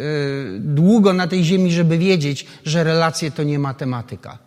długo 0.59 1.13
na 1.13 1.27
tej 1.27 1.43
ziemi, 1.43 1.71
żeby 1.71 1.97
wiedzieć, 1.97 2.45
że 2.65 2.83
relacje 2.83 3.31
to 3.31 3.43
nie 3.43 3.59
matematyka. 3.59 4.37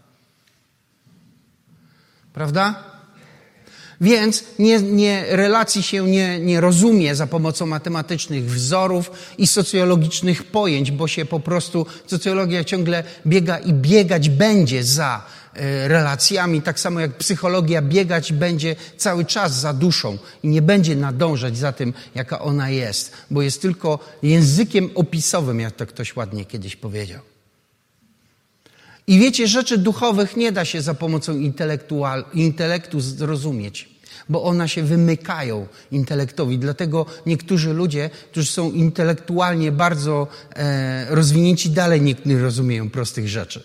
Prawda? 2.33 2.92
Więc 4.02 4.44
nie, 4.59 4.80
nie, 4.80 5.25
relacji 5.28 5.82
się 5.82 6.06
nie, 6.06 6.40
nie 6.40 6.61
rozumie 6.61 7.14
za 7.14 7.26
pomocą 7.26 7.66
matematycznych 7.66 8.44
wzorów 8.44 9.11
i 9.38 9.47
socjologicznych 9.47 10.44
pojęć, 10.44 10.90
bo 10.90 11.09
się 11.09 11.25
po 11.25 11.40
prostu 11.40 11.87
socjologia 12.06 12.64
ciągle 12.64 13.04
biega 13.26 13.59
i 13.59 13.73
biegać 13.73 14.28
będzie 14.28 14.85
za 14.85 15.26
e, 15.54 15.88
relacjami, 15.88 16.62
tak 16.62 16.80
samo 16.80 17.00
jak 17.00 17.18
psychologia 17.18 17.82
biegać 17.82 18.32
będzie 18.32 18.76
cały 18.97 19.25
czas 19.25 19.61
za 19.61 19.73
duszą 19.73 20.18
i 20.42 20.49
nie 20.49 20.62
będzie 20.62 20.97
nadążać 20.97 21.56
za 21.56 21.73
tym, 21.73 21.94
jaka 22.14 22.40
ona 22.40 22.71
jest, 22.71 23.12
bo 23.30 23.42
jest 23.42 23.62
tylko 23.62 23.99
językiem 24.23 24.90
opisowym, 24.94 25.61
jak 25.61 25.76
to 25.76 25.87
ktoś 25.87 26.16
ładnie 26.16 26.44
kiedyś 26.44 26.76
powiedział. 26.76 27.21
I 29.06 29.18
wiecie, 29.18 29.49
rzeczy 29.49 29.78
duchowych 29.78 30.37
nie 30.37 30.52
da 30.52 30.64
się 30.64 30.82
za 30.82 30.94
pomocą 30.94 31.38
intelektu 32.35 33.00
zrozumieć 33.00 33.92
bo 34.29 34.43
one 34.45 34.69
się 34.69 34.83
wymykają 34.83 35.67
intelektowi. 35.91 36.59
Dlatego 36.59 37.07
niektórzy 37.26 37.73
ludzie, 37.73 38.11
którzy 38.31 38.47
są 38.47 38.71
intelektualnie 38.71 39.73
bardzo 39.73 40.26
e, 40.57 41.14
rozwinięci, 41.14 41.71
dalej 41.71 42.02
nie, 42.02 42.38
rozumieją 42.38 42.91
prostych 42.91 43.29
rzeczy. 43.29 43.64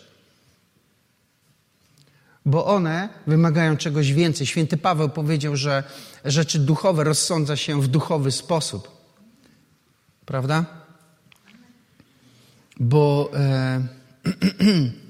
Bo 2.46 2.66
one 2.66 3.10
wymagają 3.28 3.78
czegoś 3.78 4.14
więcej. 4.14 4.48
Święty 4.48 4.78
Paweł 4.78 5.10
powiedział, 5.10 5.56
że 5.56 5.84
rzeczy 6.26 6.60
duchowe 6.60 7.04
rozsądza 7.04 7.56
się 7.56 7.82
w 7.82 7.88
duchowy 7.88 8.32
sposób. 8.32 8.92
Prawda? 10.26 10.66
Bo. 12.80 13.32
E, 13.34 13.82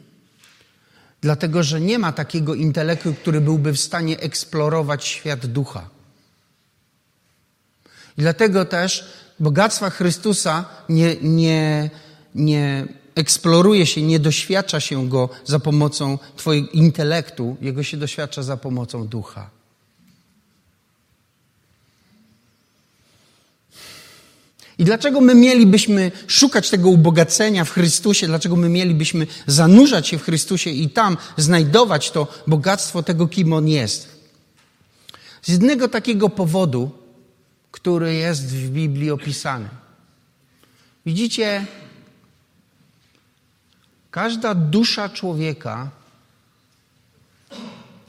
dlatego 1.22 1.64
że 1.64 1.82
nie 1.82 2.00
ma 2.00 2.12
takiego 2.12 2.56
intelektu, 2.56 3.14
który 3.14 3.42
byłby 3.42 3.74
w 3.74 3.80
stanie 3.80 4.20
eksplorować 4.20 5.06
świat 5.06 5.46
ducha. 5.46 5.90
I 8.18 8.22
dlatego 8.22 8.66
też 8.66 9.06
bogactwa 9.40 9.90
Chrystusa 9.90 10.66
nie, 10.90 11.16
nie, 11.22 11.90
nie 12.36 12.88
eksploruje 13.16 13.86
się, 13.86 14.02
nie 14.02 14.20
doświadcza 14.20 14.80
się 14.80 15.10
go 15.10 15.30
za 15.46 15.60
pomocą 15.60 16.20
Twojego 16.36 16.70
intelektu, 16.70 17.58
jego 17.62 17.84
się 17.84 17.98
doświadcza 17.98 18.44
za 18.44 18.58
pomocą 18.58 19.08
ducha. 19.08 19.57
I 24.78 24.84
dlaczego 24.84 25.22
my 25.22 25.36
mielibyśmy 25.36 26.12
szukać 26.28 26.70
tego 26.70 26.90
ubogacenia 26.90 27.66
w 27.66 27.72
Chrystusie? 27.72 28.28
Dlaczego 28.28 28.56
my 28.56 28.70
mielibyśmy 28.70 29.28
zanurzać 29.48 30.08
się 30.08 30.18
w 30.18 30.24
Chrystusie 30.24 30.70
i 30.70 30.90
tam 30.90 31.18
znajdować 31.38 32.12
to 32.12 32.28
bogactwo 32.48 33.04
tego, 33.04 33.28
kim 33.28 33.54
On 33.54 33.68
jest? 33.68 34.18
Z 35.42 35.50
jednego 35.50 35.88
takiego 35.88 36.30
powodu, 36.30 36.92
który 37.72 38.14
jest 38.14 38.56
w 38.56 38.70
Biblii 38.70 39.12
opisany. 39.12 39.70
Widzicie, 41.06 41.66
każda 44.12 44.56
dusza 44.56 45.10
człowieka, 45.10 45.90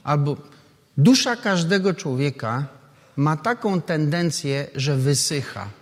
albo 0.03 0.37
dusza 0.97 1.35
każdego 1.35 1.93
człowieka 1.93 2.65
ma 3.15 3.37
taką 3.37 3.81
tendencję, 3.81 4.67
że 4.75 4.95
wysycha. 4.97 5.78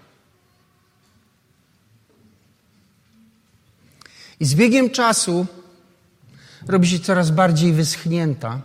I 4.40 4.46
z 4.46 4.56
biegiem 4.56 4.90
czasu 4.90 5.48
robi 6.68 6.88
się 6.88 7.00
coraz 7.00 7.32
bardziej 7.32 7.74
wyschnięta. 7.74 8.62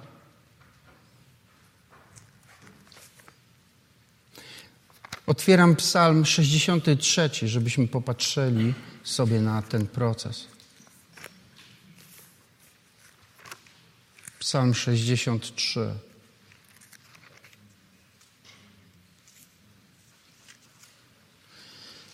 Otwieram 5.26 5.76
Psalm 5.76 6.24
63, 6.24 7.30
żebyśmy 7.42 7.88
popatrzyli 7.88 8.74
sobie 9.02 9.40
na 9.40 9.62
ten 9.62 9.86
proces. 9.86 10.46
Psalm 14.38 14.74
63. 14.74 15.94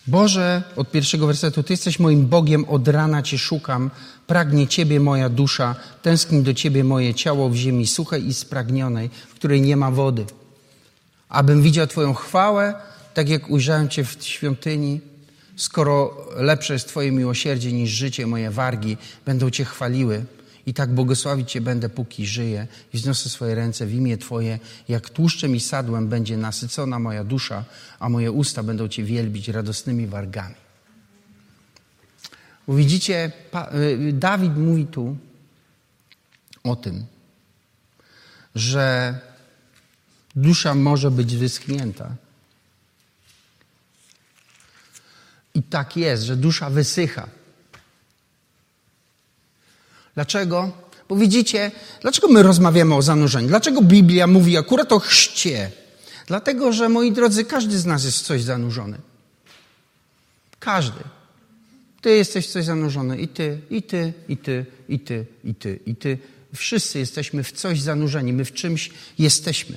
Boże, 0.09 0.63
od 0.77 0.91
pierwszego 0.91 1.27
wersetu, 1.27 1.63
Ty 1.63 1.73
jesteś 1.73 1.99
moim 1.99 2.27
Bogiem, 2.27 2.65
od 2.65 2.89
rana 2.89 3.23
Cię 3.23 3.39
szukam, 3.39 3.91
pragnie 4.27 4.67
Ciebie 4.67 5.01
moja 5.01 5.29
dusza, 5.29 5.75
tęskni 6.03 6.43
do 6.43 6.55
Ciebie 6.55 6.85
moje 6.85 7.15
ciało 7.15 7.49
w 7.49 7.55
ziemi 7.55 7.87
suchej 7.87 8.27
i 8.27 8.35
spragnionej, 8.35 9.11
w 9.29 9.35
której 9.35 9.61
nie 9.61 9.77
ma 9.77 9.91
wody. 9.91 10.25
Abym 11.29 11.63
widział 11.63 11.87
Twoją 11.87 12.15
chwałę, 12.15 12.75
tak 13.15 13.29
jak 13.29 13.51
ujrzałem 13.51 13.89
Cię 13.89 14.05
w 14.05 14.17
świątyni, 14.21 15.01
skoro 15.57 16.17
lepsze 16.37 16.73
jest 16.73 16.89
Twoje 16.89 17.13
miłosierdzie 17.13 17.73
niż 17.73 17.91
życie, 17.91 18.27
moje 18.27 18.51
wargi 18.51 18.97
będą 19.27 19.51
Cię 19.51 19.65
chwaliły. 19.65 20.25
I 20.69 20.75
tak 20.75 20.95
błogosławić 20.95 21.51
Cię 21.51 21.61
będę, 21.61 21.89
póki 21.89 22.27
żyję 22.27 22.67
i 22.93 22.97
wzniosę 22.97 23.29
swoje 23.29 23.55
ręce 23.55 23.87
w 23.87 23.95
imię 23.95 24.19
Twoje. 24.19 24.59
Jak 24.89 25.11
tłuszczem 25.11 25.57
i 25.57 25.61
sadłem 25.61 26.09
będzie 26.09 26.37
nasycona 26.37 26.99
moja 26.99 27.25
dusza, 27.25 27.65
a 27.99 28.09
moje 28.09 28.33
usta 28.33 28.63
będą 28.63 28.89
Cię 28.89 29.05
wielbić 29.05 29.49
radosnymi 29.49 30.07
wargami. 30.07 30.55
Widzicie, 32.69 33.33
y, 33.75 34.13
Dawid 34.13 34.57
mówi 34.57 34.87
tu 34.87 35.17
o 36.65 36.77
tym, 36.77 37.07
że 38.55 39.15
dusza 40.37 40.75
może 40.75 41.11
być 41.11 41.37
wyschnięta. 41.37 42.17
I 45.55 45.63
tak 45.63 45.97
jest, 45.97 46.23
że 46.23 46.37
dusza 46.37 46.71
wysycha. 46.71 47.38
Dlaczego? 50.19 50.73
Bo 51.09 51.17
widzicie, 51.17 51.71
dlaczego 52.01 52.29
my 52.29 52.43
rozmawiamy 52.43 52.95
o 52.95 53.03
zanurzeniu? 53.03 53.49
Dlaczego 53.49 53.83
Biblia 53.83 54.27
mówi 54.27 54.57
akurat 54.57 54.93
o 54.93 54.99
chrzcie? 54.99 55.71
Dlatego, 56.27 56.73
że 56.73 56.89
moi 56.89 57.13
drodzy, 57.13 57.45
każdy 57.45 57.79
z 57.79 57.87
nas 57.87 58.05
jest 58.05 58.19
w 58.19 58.23
coś 58.23 58.43
zanurzony. 58.43 58.99
Każdy. 60.61 61.01
Ty 62.01 62.11
jesteś 62.11 62.47
w 62.47 62.51
coś 62.51 62.65
zanurzony 62.65 63.19
i 63.19 63.29
ty, 63.29 63.61
i 63.71 63.83
ty, 63.83 64.13
i 64.29 64.37
ty, 64.37 64.67
i 64.89 65.01
ty, 65.01 65.27
i 65.45 65.55
ty, 65.55 65.79
i 65.87 65.97
ty. 65.97 66.19
Wszyscy 66.55 66.99
jesteśmy 66.99 67.45
w 67.45 67.53
coś 67.53 67.81
zanurzeni, 67.81 68.33
my 68.33 68.45
w 68.45 68.53
czymś 68.53 68.91
jesteśmy. 69.19 69.77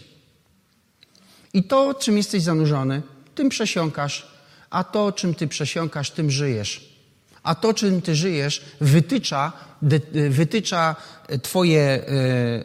I 1.54 1.64
to, 1.64 1.94
czym 1.94 2.18
jesteś 2.18 2.44
zanurzony, 2.44 3.02
tym 3.36 3.50
przesiąkasz, 3.50 4.28
a 4.70 4.84
to, 4.84 5.12
czym 5.12 5.36
ty 5.36 5.48
przesiąkasz, 5.48 6.12
tym 6.12 6.32
żyjesz. 6.32 6.91
A 7.44 7.56
to, 7.56 7.74
czym 7.74 8.02
ty 8.02 8.16
żyjesz, 8.16 8.62
wytycza, 8.82 9.54
wytycza 10.30 10.96
twoje 11.42 11.82
e, 11.82 12.02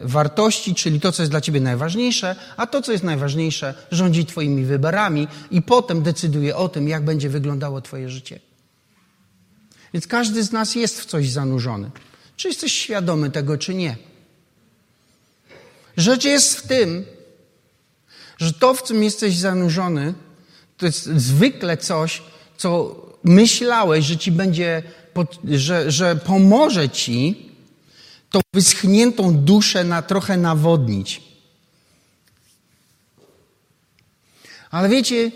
wartości, 0.01 0.75
czyli 0.75 0.99
to, 0.99 1.11
co 1.11 1.23
jest 1.23 1.31
dla 1.31 1.41
ciebie 1.41 1.61
najważniejsze, 1.61 2.35
a 2.57 2.67
to, 2.67 2.81
co 2.81 2.91
jest 2.91 3.03
najważniejsze, 3.03 3.73
rządzi 3.91 4.25
twoimi 4.25 4.65
wyborami 4.65 5.27
i 5.51 5.61
potem 5.61 6.03
decyduje 6.03 6.55
o 6.55 6.69
tym, 6.69 6.87
jak 6.87 7.05
będzie 7.05 7.29
wyglądało 7.29 7.81
twoje 7.81 8.09
życie. 8.09 8.39
Więc 9.93 10.07
każdy 10.07 10.43
z 10.43 10.51
nas 10.51 10.75
jest 10.75 11.01
w 11.01 11.05
coś 11.05 11.29
zanurzony. 11.29 11.91
Czy 12.35 12.47
jesteś 12.47 12.73
świadomy 12.73 13.29
tego, 13.29 13.57
czy 13.57 13.75
nie? 13.75 13.97
Rzecz 15.97 16.25
jest 16.25 16.59
w 16.59 16.67
tym, 16.67 17.05
że 18.37 18.53
to, 18.53 18.73
w 18.73 18.83
czym 18.83 19.03
jesteś 19.03 19.37
zanurzony, 19.37 20.13
to 20.77 20.85
jest 20.85 21.05
zwykle 21.05 21.77
coś, 21.77 22.21
co 22.57 22.95
myślałeś, 23.27 24.05
że 24.05 24.17
ci 24.17 24.31
będzie, 24.31 24.83
że, 25.43 25.91
że 25.91 26.15
pomoże 26.15 26.89
ci 26.89 27.47
tą 28.29 28.39
wyschniętą 28.53 29.37
duszę 29.37 29.83
na 29.83 30.01
trochę 30.01 30.37
nawodnić. 30.37 31.21
Ale 34.71 34.89
wiecie, 34.89 35.31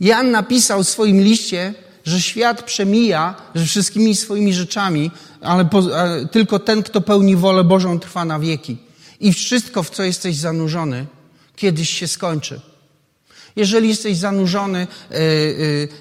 Jan 0.00 0.30
napisał 0.30 0.84
w 0.84 0.88
swoim 0.88 1.20
liście, 1.20 1.74
że 2.04 2.20
świat 2.20 2.62
przemija, 2.62 3.34
że 3.54 3.66
wszystkimi 3.66 4.16
swoimi 4.16 4.54
rzeczami, 4.54 5.10
ale, 5.40 5.64
po, 5.64 5.98
ale 5.98 6.26
tylko 6.26 6.58
ten, 6.58 6.82
kto 6.82 7.00
pełni 7.00 7.36
wolę 7.36 7.64
Bożą, 7.64 8.00
trwa 8.00 8.24
na 8.24 8.38
wieki. 8.38 8.76
I 9.20 9.32
wszystko, 9.32 9.82
w 9.82 9.90
co 9.90 10.02
jesteś 10.02 10.36
zanurzony, 10.36 11.06
kiedyś 11.56 11.90
się 11.90 12.08
skończy. 12.08 12.60
Jeżeli 13.56 13.88
jesteś 13.88 14.16
zanurzony, 14.16 14.78
e, 15.10 15.14
e, 15.16 15.20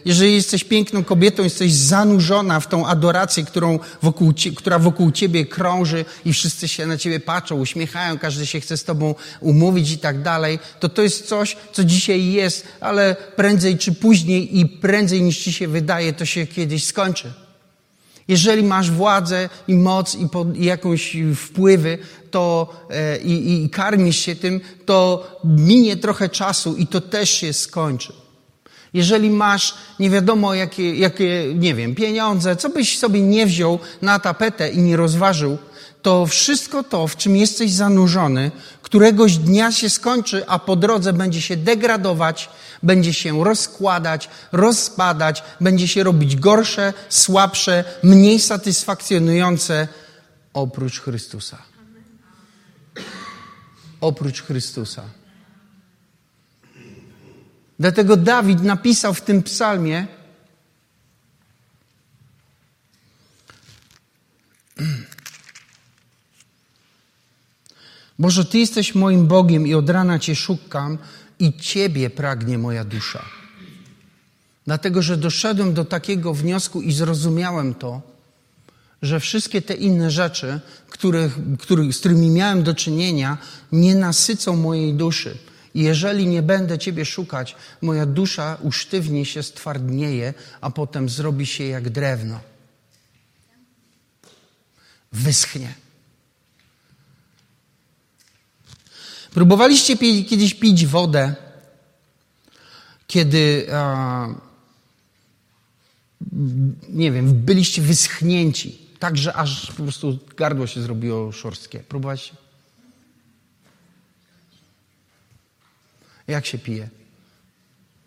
jeżeli 0.05 0.33
jesteś 0.33 0.63
piękną 0.63 1.03
kobietą, 1.03 1.43
jesteś 1.43 1.73
zanurzona 1.73 2.59
w 2.59 2.67
tą 2.67 2.87
adorację, 2.87 3.43
którą 3.43 3.79
wokół, 4.01 4.33
która 4.55 4.79
wokół 4.79 5.11
ciebie 5.11 5.45
krąży 5.45 6.05
i 6.25 6.33
wszyscy 6.33 6.67
się 6.67 6.85
na 6.85 6.97
ciebie 6.97 7.19
patrzą, 7.19 7.59
uśmiechają, 7.59 8.19
każdy 8.19 8.45
się 8.45 8.59
chce 8.59 8.77
z 8.77 8.83
tobą 8.83 9.15
umówić 9.39 9.91
i 9.91 9.97
tak 9.97 10.21
dalej, 10.21 10.59
to 10.79 10.89
to 10.89 11.01
jest 11.01 11.27
coś, 11.27 11.57
co 11.73 11.83
dzisiaj 11.83 12.25
jest, 12.25 12.67
ale 12.79 13.15
prędzej 13.35 13.77
czy 13.77 13.91
później 13.91 14.59
i 14.59 14.65
prędzej 14.65 15.21
niż 15.21 15.37
ci 15.37 15.53
się 15.53 15.67
wydaje, 15.67 16.13
to 16.13 16.25
się 16.25 16.47
kiedyś 16.47 16.85
skończy. 16.85 17.33
Jeżeli 18.27 18.63
masz 18.63 18.91
władzę 18.91 19.49
i 19.67 19.75
moc 19.75 20.15
i, 20.15 20.29
po, 20.29 20.45
i 20.55 20.65
jakąś 20.65 21.17
wpływy 21.35 21.97
to, 22.33 22.67
e, 22.89 23.17
i, 23.17 23.63
i 23.63 23.69
karmisz 23.69 24.19
się 24.19 24.35
tym, 24.35 24.61
to 24.85 25.27
minie 25.43 25.97
trochę 25.97 26.29
czasu 26.29 26.75
i 26.75 26.87
to 26.87 27.01
też 27.01 27.29
się 27.29 27.53
skończy. 27.53 28.13
Jeżeli 28.93 29.29
masz 29.29 29.73
nie 29.99 30.09
wiadomo 30.09 30.53
jakie, 30.53 30.95
jakie, 30.95 31.53
nie 31.55 31.75
wiem, 31.75 31.95
pieniądze, 31.95 32.55
co 32.55 32.69
byś 32.69 32.99
sobie 32.99 33.21
nie 33.21 33.45
wziął 33.45 33.79
na 34.01 34.19
tapetę 34.19 34.69
i 34.69 34.77
nie 34.77 34.97
rozważył, 34.97 35.57
to 36.01 36.25
wszystko 36.25 36.83
to, 36.83 37.07
w 37.07 37.15
czym 37.17 37.35
jesteś 37.35 37.71
zanurzony, 37.71 38.51
któregoś 38.81 39.37
dnia 39.37 39.71
się 39.71 39.89
skończy, 39.89 40.47
a 40.47 40.59
po 40.59 40.75
drodze 40.75 41.13
będzie 41.13 41.41
się 41.41 41.57
degradować, 41.57 42.49
będzie 42.83 43.13
się 43.13 43.43
rozkładać, 43.43 44.29
rozpadać, 44.51 45.43
będzie 45.61 45.87
się 45.87 46.03
robić 46.03 46.35
gorsze, 46.35 46.93
słabsze, 47.09 47.83
mniej 48.03 48.39
satysfakcjonujące 48.39 49.87
oprócz 50.53 51.01
Chrystusa. 51.01 51.72
Oprócz 54.03 54.41
Chrystusa. 54.41 55.03
Dlatego 57.79 58.17
Dawid 58.17 58.63
napisał 58.63 59.13
w 59.13 59.21
tym 59.21 59.43
psalmie, 59.43 60.07
Boże, 68.19 68.45
Ty 68.45 68.59
jesteś 68.59 68.95
moim 68.95 69.27
Bogiem 69.27 69.67
i 69.67 69.73
od 69.73 69.89
rana 69.89 70.19
Cię 70.19 70.35
szukam 70.35 70.97
i 71.39 71.53
Ciebie 71.57 72.09
pragnie 72.09 72.57
moja 72.57 72.85
dusza. 72.85 73.25
Dlatego, 74.65 75.01
że 75.01 75.17
doszedłem 75.17 75.73
do 75.73 75.85
takiego 75.85 76.33
wniosku 76.33 76.81
i 76.81 76.93
zrozumiałem 76.93 77.73
to, 77.73 78.01
że 79.01 79.19
wszystkie 79.19 79.61
te 79.61 79.73
inne 79.73 80.11
rzeczy, 80.11 80.59
których, 80.93 81.37
których, 81.59 81.93
z 81.93 81.99
którymi 81.99 82.29
miałem 82.29 82.63
do 82.63 82.73
czynienia, 82.73 83.37
nie 83.71 83.95
nasycą 83.95 84.55
mojej 84.55 84.93
duszy. 84.93 85.37
Jeżeli 85.75 86.27
nie 86.27 86.41
będę 86.41 86.79
Ciebie 86.79 87.05
szukać, 87.05 87.55
moja 87.81 88.05
dusza 88.05 88.57
usztywni 88.61 89.25
się, 89.25 89.43
stwardnieje, 89.43 90.33
a 90.61 90.69
potem 90.69 91.09
zrobi 91.09 91.45
się 91.45 91.63
jak 91.63 91.89
drewno. 91.89 92.39
Wyschnie. 95.11 95.73
Próbowaliście 99.33 99.97
kiedyś 99.97 100.53
pić 100.53 100.85
wodę, 100.85 101.35
kiedy, 103.07 103.67
nie 106.89 107.11
wiem, 107.11 107.33
byliście 107.33 107.81
wyschnięci, 107.81 108.82
tak, 109.03 109.17
że 109.17 109.33
aż 109.33 109.71
po 109.71 109.83
prostu 109.83 110.19
gardło 110.37 110.67
się 110.67 110.81
zrobiło 110.81 111.31
szorstkie. 111.31 111.79
Próbowaliście? 111.79 112.35
Jak 116.27 116.45
się 116.45 116.57
pije? 116.57 116.89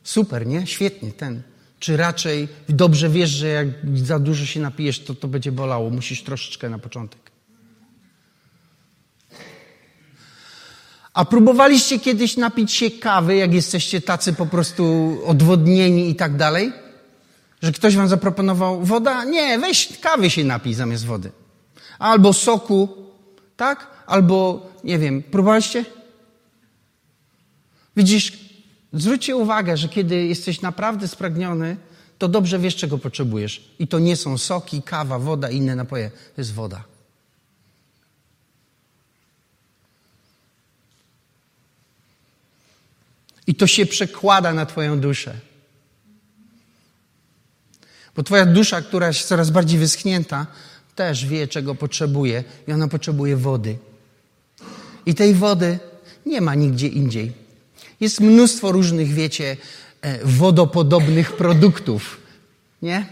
Super, 0.02 0.46
nie? 0.46 0.66
Świetnie, 0.66 1.12
ten. 1.12 1.42
Czy 1.78 1.96
raczej 1.96 2.48
dobrze 2.68 3.08
wiesz, 3.08 3.30
że 3.30 3.48
jak 3.48 3.68
za 3.94 4.18
dużo 4.18 4.46
się 4.46 4.60
napijesz, 4.60 5.04
to 5.04 5.14
to 5.14 5.28
będzie 5.28 5.52
bolało? 5.52 5.90
Musisz 5.90 6.22
troszeczkę 6.22 6.70
na 6.70 6.78
początek. 6.78 7.20
A 11.14 11.24
próbowaliście 11.24 12.00
kiedyś 12.00 12.36
napić 12.36 12.72
się 12.72 12.90
kawy, 12.90 13.36
jak 13.36 13.54
jesteście 13.54 14.00
tacy 14.00 14.32
po 14.32 14.46
prostu 14.46 15.18
odwodnieni 15.26 16.10
i 16.10 16.14
tak 16.14 16.36
dalej? 16.36 16.85
Że 17.62 17.72
ktoś 17.72 17.96
wam 17.96 18.08
zaproponował 18.08 18.84
woda? 18.84 19.24
Nie, 19.24 19.58
weź 19.58 19.98
kawy 20.00 20.30
się 20.30 20.44
napij 20.44 20.74
zamiast 20.74 21.06
wody. 21.06 21.30
Albo 21.98 22.32
soku, 22.32 22.88
tak? 23.56 23.86
Albo, 24.06 24.66
nie 24.84 24.98
wiem, 24.98 25.22
próbowaliście? 25.22 25.84
Widzisz, 27.96 28.32
zwróćcie 28.92 29.36
uwagę, 29.36 29.76
że 29.76 29.88
kiedy 29.88 30.26
jesteś 30.26 30.60
naprawdę 30.60 31.08
spragniony, 31.08 31.76
to 32.18 32.28
dobrze 32.28 32.58
wiesz, 32.58 32.76
czego 32.76 32.98
potrzebujesz. 32.98 33.70
I 33.78 33.88
to 33.88 33.98
nie 33.98 34.16
są 34.16 34.38
soki, 34.38 34.82
kawa, 34.82 35.18
woda 35.18 35.50
inne 35.50 35.76
napoje. 35.76 36.10
To 36.10 36.40
jest 36.40 36.54
woda. 36.54 36.84
I 43.46 43.54
to 43.54 43.66
się 43.66 43.86
przekłada 43.86 44.52
na 44.52 44.66
Twoją 44.66 45.00
duszę. 45.00 45.34
Bo 48.16 48.22
Twoja 48.22 48.46
dusza, 48.46 48.82
która 48.82 49.06
jest 49.06 49.28
coraz 49.28 49.50
bardziej 49.50 49.78
wyschnięta, 49.78 50.46
też 50.94 51.26
wie, 51.26 51.48
czego 51.48 51.74
potrzebuje, 51.74 52.44
i 52.68 52.72
ona 52.72 52.88
potrzebuje 52.88 53.36
wody. 53.36 53.78
I 55.06 55.14
tej 55.14 55.34
wody 55.34 55.78
nie 56.26 56.40
ma 56.40 56.54
nigdzie 56.54 56.86
indziej. 56.86 57.32
Jest 58.00 58.20
mnóstwo 58.20 58.72
różnych, 58.72 59.14
wiecie, 59.14 59.56
e, 60.00 60.24
wodopodobnych 60.24 61.36
produktów, 61.36 62.20
nie? 62.82 63.06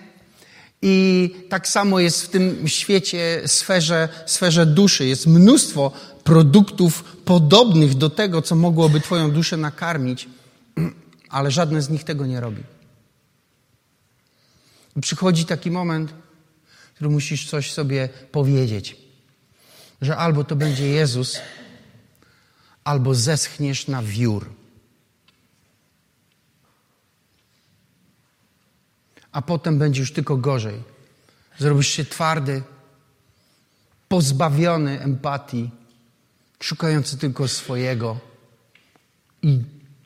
I 0.82 1.30
tak 1.48 1.68
samo 1.68 2.00
jest 2.00 2.22
w 2.22 2.28
tym 2.28 2.68
świecie, 2.68 3.42
sferze, 3.46 4.08
sferze 4.26 4.66
duszy. 4.66 5.06
Jest 5.06 5.26
mnóstwo 5.26 5.92
produktów 6.24 7.04
podobnych 7.24 7.94
do 7.94 8.10
tego, 8.10 8.42
co 8.42 8.54
mogłoby 8.56 9.00
Twoją 9.00 9.30
duszę 9.30 9.56
nakarmić, 9.56 10.28
ale 11.28 11.50
żadne 11.50 11.82
z 11.82 11.90
nich 11.90 12.04
tego 12.04 12.26
nie 12.26 12.40
robi. 12.40 12.62
Przychodzi 15.00 15.44
taki 15.44 15.70
moment, 15.70 16.14
w 16.90 16.94
którym 16.94 17.12
musisz 17.12 17.50
coś 17.50 17.72
sobie 17.72 18.08
powiedzieć, 18.32 18.96
że 20.00 20.16
albo 20.16 20.44
to 20.44 20.56
będzie 20.56 20.88
Jezus, 20.88 21.38
albo 22.84 23.14
zeschniesz 23.14 23.88
na 23.88 24.02
wiór. 24.02 24.50
A 29.32 29.42
potem 29.42 29.78
będzie 29.78 30.00
już 30.00 30.12
tylko 30.12 30.36
gorzej. 30.36 30.82
Zrobisz 31.58 31.88
się 31.88 32.04
twardy, 32.04 32.62
pozbawiony 34.08 35.00
empatii, 35.00 35.70
szukający 36.60 37.18
tylko 37.18 37.48
swojego 37.48 38.18
i, 39.42 39.60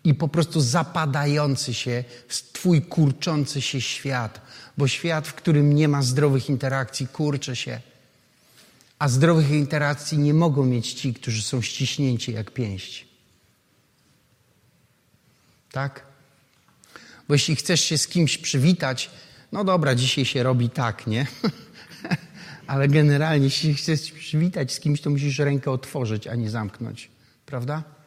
i 0.09 0.15
po 0.15 0.29
prostu 0.29 0.61
zapadający 0.61 1.75
się 1.75 2.05
w 2.29 2.53
Twój 2.53 2.83
kurczący 2.83 3.63
się 3.63 3.81
świat, 3.81 4.41
bo 4.79 4.89
świat, 4.89 5.29
w 5.29 5.35
którym 5.35 5.73
nie 5.73 5.89
ma 5.89 6.03
zdrowych 6.03 6.49
interakcji, 6.49 7.09
kurczy 7.09 7.57
się. 7.57 7.81
A 8.99 9.09
zdrowych 9.09 9.51
interakcji 9.51 10.19
nie 10.19 10.35
mogą 10.35 10.67
mieć 10.67 10.93
ci, 10.93 11.15
którzy 11.15 11.43
są 11.43 11.63
ściśnięci 11.63 12.33
jak 12.33 12.51
pięść. 12.51 13.07
Tak? 15.73 16.07
Bo 17.29 17.35
jeśli 17.35 17.57
chcesz 17.57 17.81
się 17.81 17.99
z 17.99 18.09
kimś 18.09 18.39
przywitać, 18.39 19.11
no 19.53 19.65
dobra, 19.65 19.95
dzisiaj 19.95 20.25
się 20.25 20.43
robi 20.43 20.71
tak, 20.71 21.07
nie? 21.07 21.27
Ale 22.67 22.89
generalnie, 22.89 23.45
jeśli 23.45 23.75
chcesz 23.75 24.13
przywitać 24.13 24.73
z 24.73 24.81
kimś, 24.81 25.01
to 25.01 25.11
musisz 25.11 25.39
rękę 25.39 25.71
otworzyć, 25.71 26.27
a 26.27 26.35
nie 26.35 26.51
zamknąć. 26.51 27.11
Prawda? 27.47 27.98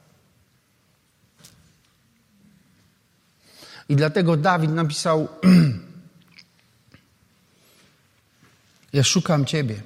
I 3.91 3.95
dlatego 3.95 4.37
Dawid 4.37 4.71
napisał: 4.71 5.27
Ja 8.93 9.03
szukam 9.03 9.45
Ciebie. 9.45 9.81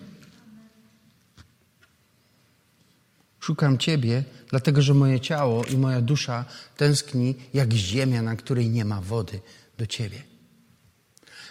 Szukam 3.40 3.78
Ciebie, 3.78 4.24
dlatego 4.50 4.82
że 4.82 4.94
moje 4.94 5.20
ciało 5.20 5.66
i 5.66 5.78
moja 5.78 6.02
dusza 6.02 6.46
tęskni 6.78 7.36
jak 7.54 7.74
ziemia, 7.74 8.22
na 8.22 8.36
której 8.36 8.70
nie 8.70 8.86
ma 8.86 9.02
wody 9.02 9.40
do 9.78 9.86
Ciebie. 9.86 10.24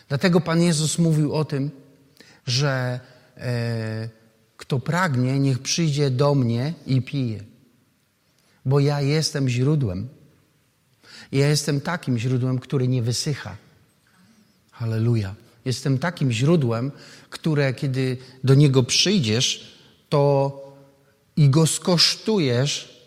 Dlatego 0.08 0.40
Pan 0.40 0.62
Jezus 0.62 0.98
mówił 0.98 1.34
o 1.34 1.44
tym, 1.44 1.70
że 2.46 3.00
e, 3.36 4.08
kto 4.56 4.78
pragnie, 4.78 5.38
niech 5.38 5.58
przyjdzie 5.58 6.10
do 6.10 6.34
mnie 6.34 6.74
i 6.86 7.02
pije. 7.02 7.40
Bo 8.64 8.80
ja 8.80 9.00
jestem 9.00 9.48
źródłem. 9.48 10.08
Ja 11.34 11.48
jestem 11.48 11.80
takim 11.80 12.18
źródłem, 12.18 12.58
który 12.58 12.88
nie 12.88 13.02
wysycha. 13.02 13.56
Halleluja. 14.70 15.34
Jestem 15.64 15.98
takim 15.98 16.32
źródłem, 16.32 16.92
które 17.30 17.74
kiedy 17.74 18.16
do 18.44 18.54
niego 18.54 18.82
przyjdziesz, 18.82 19.74
to 20.08 20.52
i 21.36 21.48
go 21.50 21.66
skosztujesz, 21.66 23.02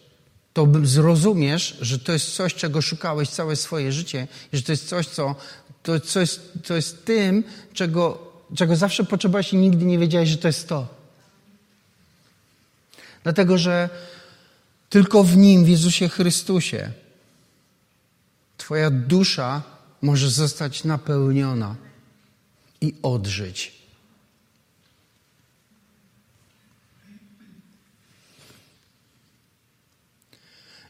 to 0.54 0.68
zrozumiesz, 0.84 1.78
że 1.82 2.00
to 2.00 2.14
jest 2.14 2.36
coś, 2.36 2.54
czego 2.54 2.82
szukałeś 2.82 3.30
całe 3.30 3.56
swoje 3.56 3.92
życie, 3.92 4.28
i 4.54 4.58
że 4.58 4.64
to 4.64 4.72
jest 4.72 4.88
coś, 4.88 5.08
co 5.08 5.36
to, 5.84 6.00
co 6.00 6.20
jest, 6.20 6.52
jest 6.70 7.06
tym, 7.06 7.44
czego, 7.74 8.32
czego 8.56 8.76
zawsze 8.76 9.04
potrzebowałeś 9.04 9.54
i 9.54 9.58
nigdy 9.58 9.86
nie 9.86 10.00
wiedziałeś, 10.00 10.30
że 10.30 10.38
to 10.38 10.48
jest 10.48 10.68
to. 10.68 10.88
Dlatego, 13.24 13.58
że 13.58 13.90
tylko 14.90 15.24
w 15.24 15.38
Nim, 15.38 15.66
w 15.66 15.70
Jezusie 15.70 16.10
Chrystusie, 16.10 16.92
Twoja 18.68 18.90
dusza 18.92 19.62
może 20.02 20.30
zostać 20.30 20.84
napełniona 20.84 21.76
i 22.82 22.96
odżyć. 23.04 23.76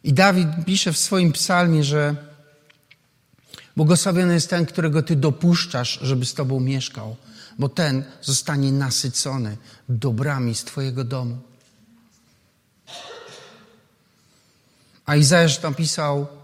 I 0.03 0.13
Dawid 0.13 0.47
pisze 0.65 0.93
w 0.93 0.97
swoim 0.97 1.31
psalmie, 1.31 1.83
że 1.83 2.15
błogosławiony 3.75 4.33
jest 4.33 4.49
ten, 4.49 4.65
którego 4.65 5.03
Ty 5.03 5.15
dopuszczasz, 5.15 5.99
żeby 6.01 6.25
z 6.25 6.33
Tobą 6.33 6.59
mieszkał, 6.59 7.15
bo 7.59 7.69
ten 7.69 8.03
zostanie 8.21 8.71
nasycony 8.71 9.57
dobrami 9.89 10.55
z 10.55 10.63
Twojego 10.63 11.03
domu. 11.03 11.37
A 15.05 15.15
Izajasz 15.15 15.61
napisał, 15.61 16.36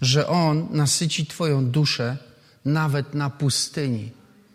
że 0.00 0.26
On 0.26 0.68
nasyci 0.70 1.26
Twoją 1.26 1.70
duszę 1.70 2.16
nawet 2.64 3.14
na 3.14 3.30
pustyni, 3.30 4.10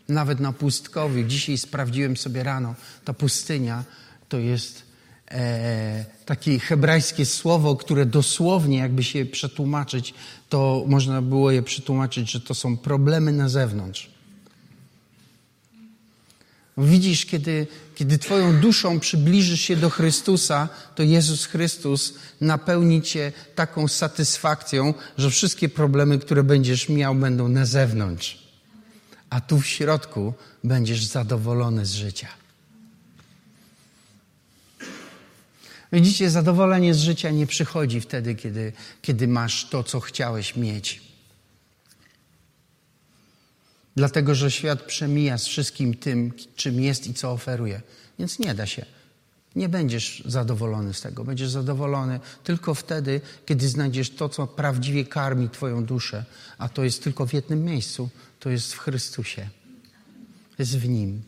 nawet 0.09 0.39
na 0.39 0.53
pustkowiu. 0.53 1.23
Dzisiaj 1.23 1.57
sprawdziłem 1.57 2.17
sobie 2.17 2.43
rano, 2.43 2.75
ta 3.05 3.13
pustynia 3.13 3.83
to 4.29 4.37
jest 4.37 4.83
e, 5.31 6.05
takie 6.25 6.59
hebrajskie 6.59 7.25
słowo, 7.25 7.75
które 7.75 8.05
dosłownie, 8.05 8.77
jakby 8.77 9.03
się 9.03 9.25
przetłumaczyć, 9.25 10.13
to 10.49 10.83
można 10.87 11.21
było 11.21 11.51
je 11.51 11.63
przetłumaczyć, 11.63 12.31
że 12.31 12.39
to 12.39 12.53
są 12.53 12.77
problemy 12.77 13.31
na 13.31 13.49
zewnątrz. 13.49 14.20
Widzisz, 16.81 17.25
kiedy, 17.25 17.67
kiedy 17.95 18.17
Twoją 18.17 18.59
duszą 18.59 18.99
przybliżysz 18.99 19.61
się 19.61 19.75
do 19.75 19.89
Chrystusa, 19.89 20.69
to 20.95 21.03
Jezus 21.03 21.45
Chrystus 21.45 22.13
napełni 22.41 23.01
Cię 23.01 23.31
taką 23.55 23.87
satysfakcją, 23.87 24.93
że 25.17 25.29
wszystkie 25.29 25.69
problemy, 25.69 26.19
które 26.19 26.43
będziesz 26.43 26.89
miał, 26.89 27.15
będą 27.15 27.47
na 27.47 27.65
zewnątrz. 27.65 28.47
A 29.29 29.41
tu 29.41 29.59
w 29.59 29.67
środku 29.67 30.33
będziesz 30.63 31.03
zadowolony 31.05 31.85
z 31.85 31.93
życia. 31.93 32.27
Widzicie, 35.93 36.29
zadowolenie 36.29 36.93
z 36.93 36.99
życia 36.99 37.31
nie 37.31 37.47
przychodzi 37.47 38.01
wtedy, 38.01 38.35
kiedy, 38.35 38.73
kiedy 39.01 39.27
masz 39.27 39.69
to, 39.69 39.83
co 39.83 39.99
chciałeś 39.99 40.55
mieć. 40.55 41.10
Dlatego, 44.01 44.35
że 44.35 44.51
świat 44.51 44.81
przemija 44.81 45.37
z 45.37 45.45
wszystkim 45.45 45.93
tym, 45.93 46.33
czym 46.55 46.81
jest 46.81 47.07
i 47.07 47.13
co 47.13 47.31
oferuje. 47.31 47.81
Więc 48.19 48.39
nie 48.39 48.53
da 48.53 48.65
się. 48.65 48.85
Nie 49.55 49.69
będziesz 49.69 50.23
zadowolony 50.25 50.93
z 50.93 51.01
tego. 51.01 51.23
Będziesz 51.23 51.49
zadowolony 51.49 52.19
tylko 52.43 52.73
wtedy, 52.73 53.21
kiedy 53.45 53.67
znajdziesz 53.67 54.09
to, 54.09 54.29
co 54.29 54.47
prawdziwie 54.47 55.05
karmi 55.05 55.49
Twoją 55.49 55.85
duszę. 55.85 56.25
A 56.57 56.69
to 56.69 56.83
jest 56.83 57.03
tylko 57.03 57.25
w 57.25 57.33
jednym 57.33 57.63
miejscu. 57.63 58.09
To 58.39 58.49
jest 58.49 58.73
w 58.73 58.77
Chrystusie. 58.77 59.49
Jest 60.59 60.77
w 60.77 60.89
Nim. 60.89 61.21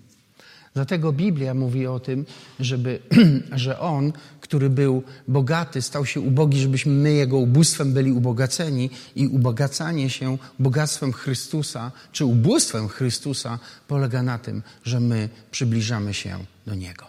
Dlatego 0.74 1.12
Biblia 1.12 1.54
mówi 1.54 1.88
o 1.88 2.00
tym, 2.00 2.26
żeby, 2.60 3.00
że 3.52 3.80
On, 3.80 4.14
który 4.44 4.70
był 4.70 5.04
bogaty, 5.28 5.82
stał 5.82 6.06
się 6.06 6.20
ubogi, 6.22 6.60
żebyśmy 6.60 6.92
my 6.92 7.14
Jego 7.14 7.38
ubóstwem 7.38 7.94
byli 7.94 8.12
ubogaceni 8.12 8.90
i 9.16 9.28
ubogacanie 9.28 10.10
się 10.10 10.38
bogactwem 10.60 11.14
Chrystusa, 11.14 11.92
czy 12.12 12.26
ubóstwem 12.26 12.88
Chrystusa 12.88 13.60
polega 13.88 14.24
na 14.24 14.40
tym, 14.40 14.62
że 14.84 15.00
my 15.00 15.30
przybliżamy 15.52 16.14
się 16.14 16.46
do 16.68 16.76
Niego. 16.76 17.06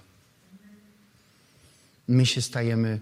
My 2.09 2.27
się 2.27 2.42
stajemy, 2.42 3.01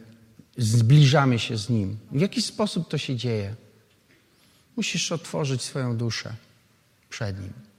zbliżamy 0.58 1.38
się 1.38 1.58
z 1.58 1.68
Nim. 1.68 1.98
W 2.12 2.20
jaki 2.20 2.42
sposób 2.42 2.88
to 2.88 2.98
się 2.98 3.16
dzieje? 3.16 3.54
Musisz 4.76 5.12
otworzyć 5.12 5.62
swoją 5.62 5.96
duszę 5.96 6.34
przed 7.10 7.40
Nim. 7.40 7.71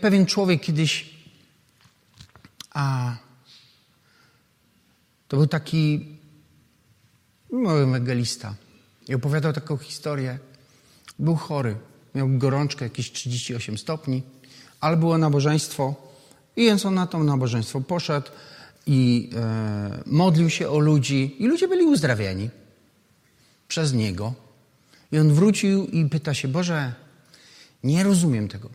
Pewien 0.00 0.26
człowiek 0.26 0.62
kiedyś, 0.62 1.14
a 2.70 3.16
to 5.28 5.36
był 5.36 5.46
taki 5.46 6.06
mały 7.52 7.82
ewangelista 7.82 8.54
i 9.08 9.14
opowiadał 9.14 9.52
taką 9.52 9.76
historię. 9.76 10.38
Był 11.18 11.36
chory, 11.36 11.76
miał 12.14 12.28
gorączkę 12.28 12.84
jakieś 12.84 13.12
38 13.12 13.78
stopni, 13.78 14.22
ale 14.80 14.96
było 14.96 15.18
nabożeństwo 15.18 15.94
i 16.56 16.64
więc 16.64 16.86
on 16.86 16.94
na 16.94 17.06
to 17.06 17.24
nabożeństwo 17.24 17.80
poszedł 17.80 18.30
i 18.86 19.30
e, 19.36 20.02
modlił 20.06 20.50
się 20.50 20.68
o 20.68 20.78
ludzi 20.78 21.36
i 21.38 21.46
ludzie 21.46 21.68
byli 21.68 21.86
uzdrawiani 21.86 22.50
przez 23.68 23.92
niego. 23.92 24.34
I 25.12 25.18
on 25.18 25.34
wrócił 25.34 25.86
i 25.86 26.04
pyta 26.04 26.34
się, 26.34 26.48
Boże, 26.48 26.92
nie 27.84 28.04
rozumiem 28.04 28.48
tego. 28.48 28.70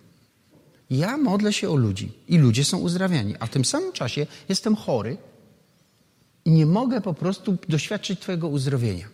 Ja 0.89 1.17
modlę 1.17 1.53
się 1.53 1.69
o 1.69 1.75
ludzi 1.75 2.11
i 2.27 2.37
ludzie 2.37 2.65
są 2.65 2.77
uzdrawiani, 2.77 3.35
a 3.39 3.45
w 3.45 3.49
tym 3.49 3.65
samym 3.65 3.91
czasie 3.91 4.27
jestem 4.49 4.75
chory 4.75 5.17
i 6.45 6.51
nie 6.51 6.65
mogę 6.65 7.01
po 7.01 7.13
prostu 7.13 7.57
doświadczyć 7.69 8.19
Twojego 8.19 8.47
uzdrowienia. 8.47 9.07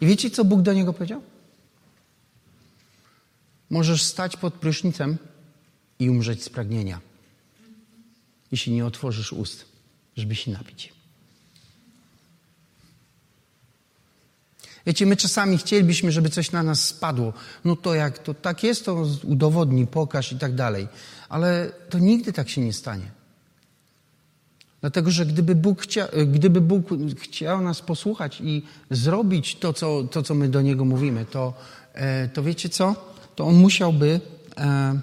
I 0.00 0.06
wiecie, 0.06 0.30
co 0.30 0.44
Bóg 0.44 0.62
do 0.62 0.72
niego 0.72 0.92
powiedział? 0.92 1.22
Możesz 3.70 4.02
stać 4.02 4.36
pod 4.36 4.54
prysznicem 4.54 5.16
i 5.98 6.10
umrzeć 6.10 6.42
z 6.42 6.48
pragnienia, 6.48 7.00
jeśli 8.52 8.72
nie 8.72 8.86
otworzysz 8.86 9.32
ust, 9.32 9.64
żeby 10.16 10.34
się 10.34 10.50
napić. 10.50 10.92
Wiecie, 14.86 15.06
my 15.06 15.16
czasami 15.16 15.58
chcielibyśmy, 15.58 16.12
żeby 16.12 16.30
coś 16.30 16.52
na 16.52 16.62
nas 16.62 16.84
spadło. 16.84 17.32
No 17.64 17.76
to 17.76 17.94
jak 17.94 18.18
to 18.18 18.34
tak 18.34 18.62
jest, 18.62 18.84
to 18.84 19.06
udowodnij, 19.22 19.86
pokaż 19.86 20.32
i 20.32 20.38
tak 20.38 20.54
dalej. 20.54 20.88
Ale 21.28 21.72
to 21.90 21.98
nigdy 21.98 22.32
tak 22.32 22.48
się 22.48 22.60
nie 22.60 22.72
stanie. 22.72 23.10
Dlatego, 24.80 25.10
że 25.10 25.26
gdyby 25.26 25.54
Bóg, 25.54 25.82
chcia, 25.82 26.08
gdyby 26.26 26.60
Bóg 26.60 26.84
chciał 27.18 27.60
nas 27.60 27.80
posłuchać 27.80 28.40
i 28.40 28.62
zrobić 28.90 29.56
to 29.56 29.72
co, 29.72 30.02
to, 30.02 30.22
co 30.22 30.34
my 30.34 30.48
do 30.48 30.62
Niego 30.62 30.84
mówimy, 30.84 31.24
to, 31.24 31.54
e, 31.94 32.28
to 32.28 32.42
wiecie 32.42 32.68
co? 32.68 32.94
To 33.36 33.44
On 33.44 33.54
musiałby 33.54 34.20
e, 34.56 35.00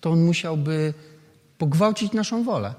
to 0.00 0.10
On 0.10 0.24
musiałby 0.24 0.94
pogwałcić 1.58 2.12
naszą 2.12 2.44
wolę. 2.44 2.74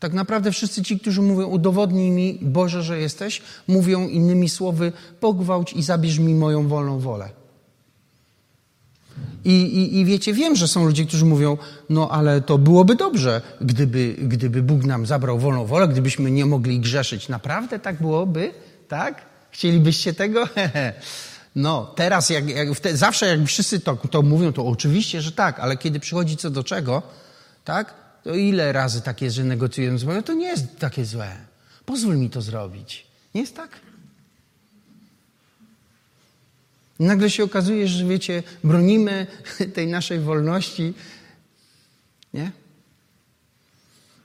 Tak 0.00 0.12
naprawdę 0.12 0.52
wszyscy 0.52 0.82
ci, 0.82 1.00
którzy 1.00 1.22
mówią 1.22 1.46
udowodnij 1.46 2.10
mi 2.10 2.38
Boże, 2.42 2.82
że 2.82 2.98
jesteś, 2.98 3.42
mówią 3.68 4.08
innymi 4.08 4.48
słowy 4.48 4.92
pogwałć 5.20 5.72
i 5.72 5.82
zabierz 5.82 6.18
mi 6.18 6.34
moją 6.34 6.68
wolną 6.68 6.98
wolę. 6.98 7.28
I, 9.44 9.50
i, 9.50 9.98
I 9.98 10.04
wiecie, 10.04 10.32
wiem, 10.32 10.56
że 10.56 10.68
są 10.68 10.86
ludzie, 10.86 11.06
którzy 11.06 11.24
mówią, 11.24 11.58
no 11.90 12.08
ale 12.10 12.40
to 12.40 12.58
byłoby 12.58 12.94
dobrze, 12.94 13.42
gdyby, 13.60 14.16
gdyby 14.18 14.62
Bóg 14.62 14.84
nam 14.84 15.06
zabrał 15.06 15.38
wolną 15.38 15.66
wolę, 15.66 15.88
gdybyśmy 15.88 16.30
nie 16.30 16.46
mogli 16.46 16.80
grzeszyć. 16.80 17.28
Naprawdę 17.28 17.78
tak 17.78 18.00
byłoby? 18.00 18.52
Tak? 18.88 19.22
Chcielibyście 19.50 20.14
tego? 20.14 20.48
No, 21.56 21.92
teraz, 21.96 22.30
jak, 22.30 22.48
jak 22.48 22.68
zawsze 22.92 23.26
jak 23.26 23.46
wszyscy 23.46 23.80
to, 23.80 23.96
to 23.96 24.22
mówią, 24.22 24.52
to 24.52 24.66
oczywiście, 24.66 25.20
że 25.20 25.32
tak, 25.32 25.60
ale 25.60 25.76
kiedy 25.76 26.00
przychodzi 26.00 26.36
co 26.36 26.50
do 26.50 26.64
czego, 26.64 27.02
tak, 27.64 27.94
to 28.24 28.34
ile 28.34 28.72
razy 28.72 29.02
tak 29.02 29.22
jest, 29.22 29.36
że 29.36 29.44
negocjują 29.44 29.98
z 29.98 30.04
Bogiem, 30.04 30.22
to 30.22 30.32
nie 30.32 30.46
jest 30.46 30.78
takie 30.78 31.04
złe. 31.04 31.36
Pozwól 31.86 32.16
mi 32.16 32.30
to 32.30 32.42
zrobić. 32.42 33.06
Nie 33.34 33.40
jest 33.40 33.56
tak? 33.56 33.80
I 37.00 37.04
nagle 37.04 37.30
się 37.30 37.44
okazuje, 37.44 37.88
że 37.88 38.04
wiecie, 38.04 38.42
bronimy 38.64 39.26
tej 39.74 39.86
naszej 39.86 40.20
wolności. 40.20 40.94
Nie? 42.34 42.52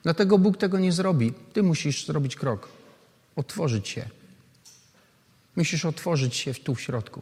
Dlatego 0.03 0.37
Bóg 0.37 0.57
tego 0.57 0.79
nie 0.79 0.91
zrobi. 0.91 1.33
Ty 1.53 1.63
musisz 1.63 2.05
zrobić 2.05 2.35
krok. 2.35 2.69
Otworzyć 3.35 3.87
się. 3.87 4.09
Musisz 5.55 5.85
otworzyć 5.85 6.35
się 6.35 6.53
tu 6.53 6.75
w 6.75 6.81
środku. 6.81 7.21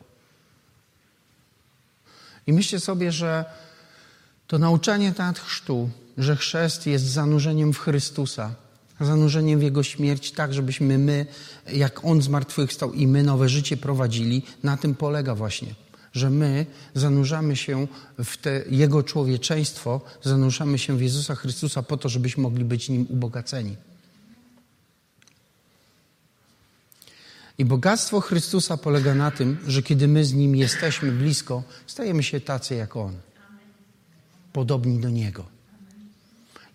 I 2.47 2.53
myślę 2.53 2.79
sobie, 2.79 3.11
że 3.11 3.45
to 4.47 4.59
nauczanie 4.59 5.13
nad 5.17 5.39
chrztu, 5.39 5.89
że 6.17 6.35
chrzest 6.35 6.87
jest 6.87 7.05
zanurzeniem 7.05 7.73
w 7.73 7.79
Chrystusa, 7.79 8.55
zanurzeniem 8.99 9.59
w 9.59 9.63
Jego 9.63 9.83
śmierć, 9.83 10.31
tak 10.31 10.53
żebyśmy 10.53 10.97
my, 10.97 11.25
jak 11.73 12.05
On 12.05 12.21
zmartwychwstał 12.21 12.93
i 12.93 13.07
my 13.07 13.23
nowe 13.23 13.49
życie 13.49 13.77
prowadzili, 13.77 14.43
na 14.63 14.77
tym 14.77 14.95
polega 14.95 15.35
właśnie. 15.35 15.75
Że 16.13 16.29
my 16.29 16.65
zanurzamy 16.93 17.55
się 17.55 17.87
w 18.23 18.37
te 18.37 18.63
Jego 18.69 19.03
człowieczeństwo, 19.03 20.01
zanurzamy 20.23 20.77
się 20.77 20.97
w 20.97 21.01
Jezusa 21.01 21.35
Chrystusa 21.35 21.83
po 21.83 21.97
to, 21.97 22.09
żebyśmy 22.09 22.43
mogli 22.43 22.65
być 22.65 22.89
Nim 22.89 23.07
ubogaceni. 23.09 23.75
I 27.57 27.65
bogactwo 27.65 28.19
Chrystusa 28.19 28.77
polega 28.77 29.15
na 29.15 29.31
tym, 29.31 29.57
że 29.67 29.83
kiedy 29.83 30.07
my 30.07 30.25
z 30.25 30.33
Nim 30.33 30.55
jesteśmy 30.55 31.11
blisko, 31.11 31.63
stajemy 31.87 32.23
się 32.23 32.39
tacy 32.41 32.75
jak 32.75 32.95
On. 32.95 33.13
Podobni 34.53 34.99
do 34.99 35.09
Niego. 35.09 35.52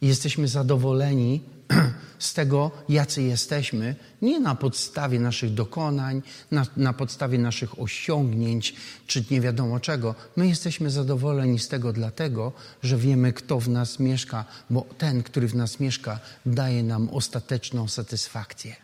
I 0.00 0.06
jesteśmy 0.06 0.48
zadowoleni 0.48 1.40
z 2.18 2.34
tego, 2.34 2.70
jacy 2.88 3.22
jesteśmy, 3.22 3.96
nie 4.22 4.40
na 4.40 4.54
podstawie 4.54 5.20
naszych 5.20 5.54
dokonań, 5.54 6.22
na, 6.50 6.66
na, 6.76 6.92
podstawie 6.92 7.38
naszych 7.38 7.80
osiągnięć, 7.80 8.74
czy 9.06 9.24
nie 9.30 9.40
wiadomo 9.40 9.80
czego. 9.80 10.14
My 10.36 10.48
jesteśmy 10.48 10.90
zadowoleni 10.90 11.58
z 11.58 11.68
tego 11.68 11.92
dlatego, 11.92 12.52
że 12.82 12.96
wiemy, 12.96 13.32
kto 13.32 13.60
w 13.60 13.68
nas 13.68 13.98
mieszka, 13.98 14.44
bo 14.70 14.86
ten, 14.98 15.22
który 15.22 15.48
w 15.48 15.54
nas 15.54 15.80
mieszka, 15.80 16.20
daje 16.46 16.82
nam 16.82 17.08
ostateczną 17.08 17.88
satysfakcję. 17.88 18.76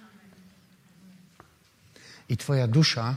I 2.28 2.36
Twoja 2.36 2.68
dusza, 2.68 3.14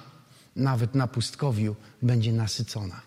nawet 0.56 0.96
na 0.96 1.08
pustkowiu, 1.08 1.76
będzie 2.02 2.34
nasycona. 2.34 3.07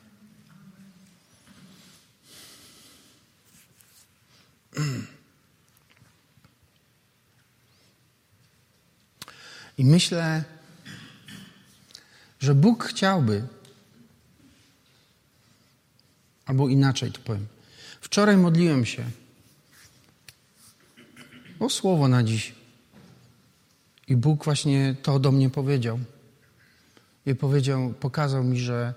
I 9.78 9.84
myślę, 9.84 10.44
że 12.40 12.54
Bóg 12.54 12.84
chciałby, 12.84 13.46
albo 16.46 16.68
inaczej 16.68 17.12
to 17.12 17.20
powiem. 17.20 17.46
Wczoraj 18.00 18.36
modliłem 18.36 18.86
się 18.86 19.04
o 21.60 21.70
słowo 21.70 22.08
na 22.08 22.22
dziś. 22.22 22.54
I 24.08 24.16
Bóg 24.16 24.44
właśnie 24.44 24.96
to 25.02 25.18
do 25.18 25.32
mnie 25.32 25.50
powiedział. 25.50 25.98
I 27.26 27.34
powiedział, 27.34 27.94
pokazał 28.00 28.44
mi, 28.44 28.60
że 28.60 28.94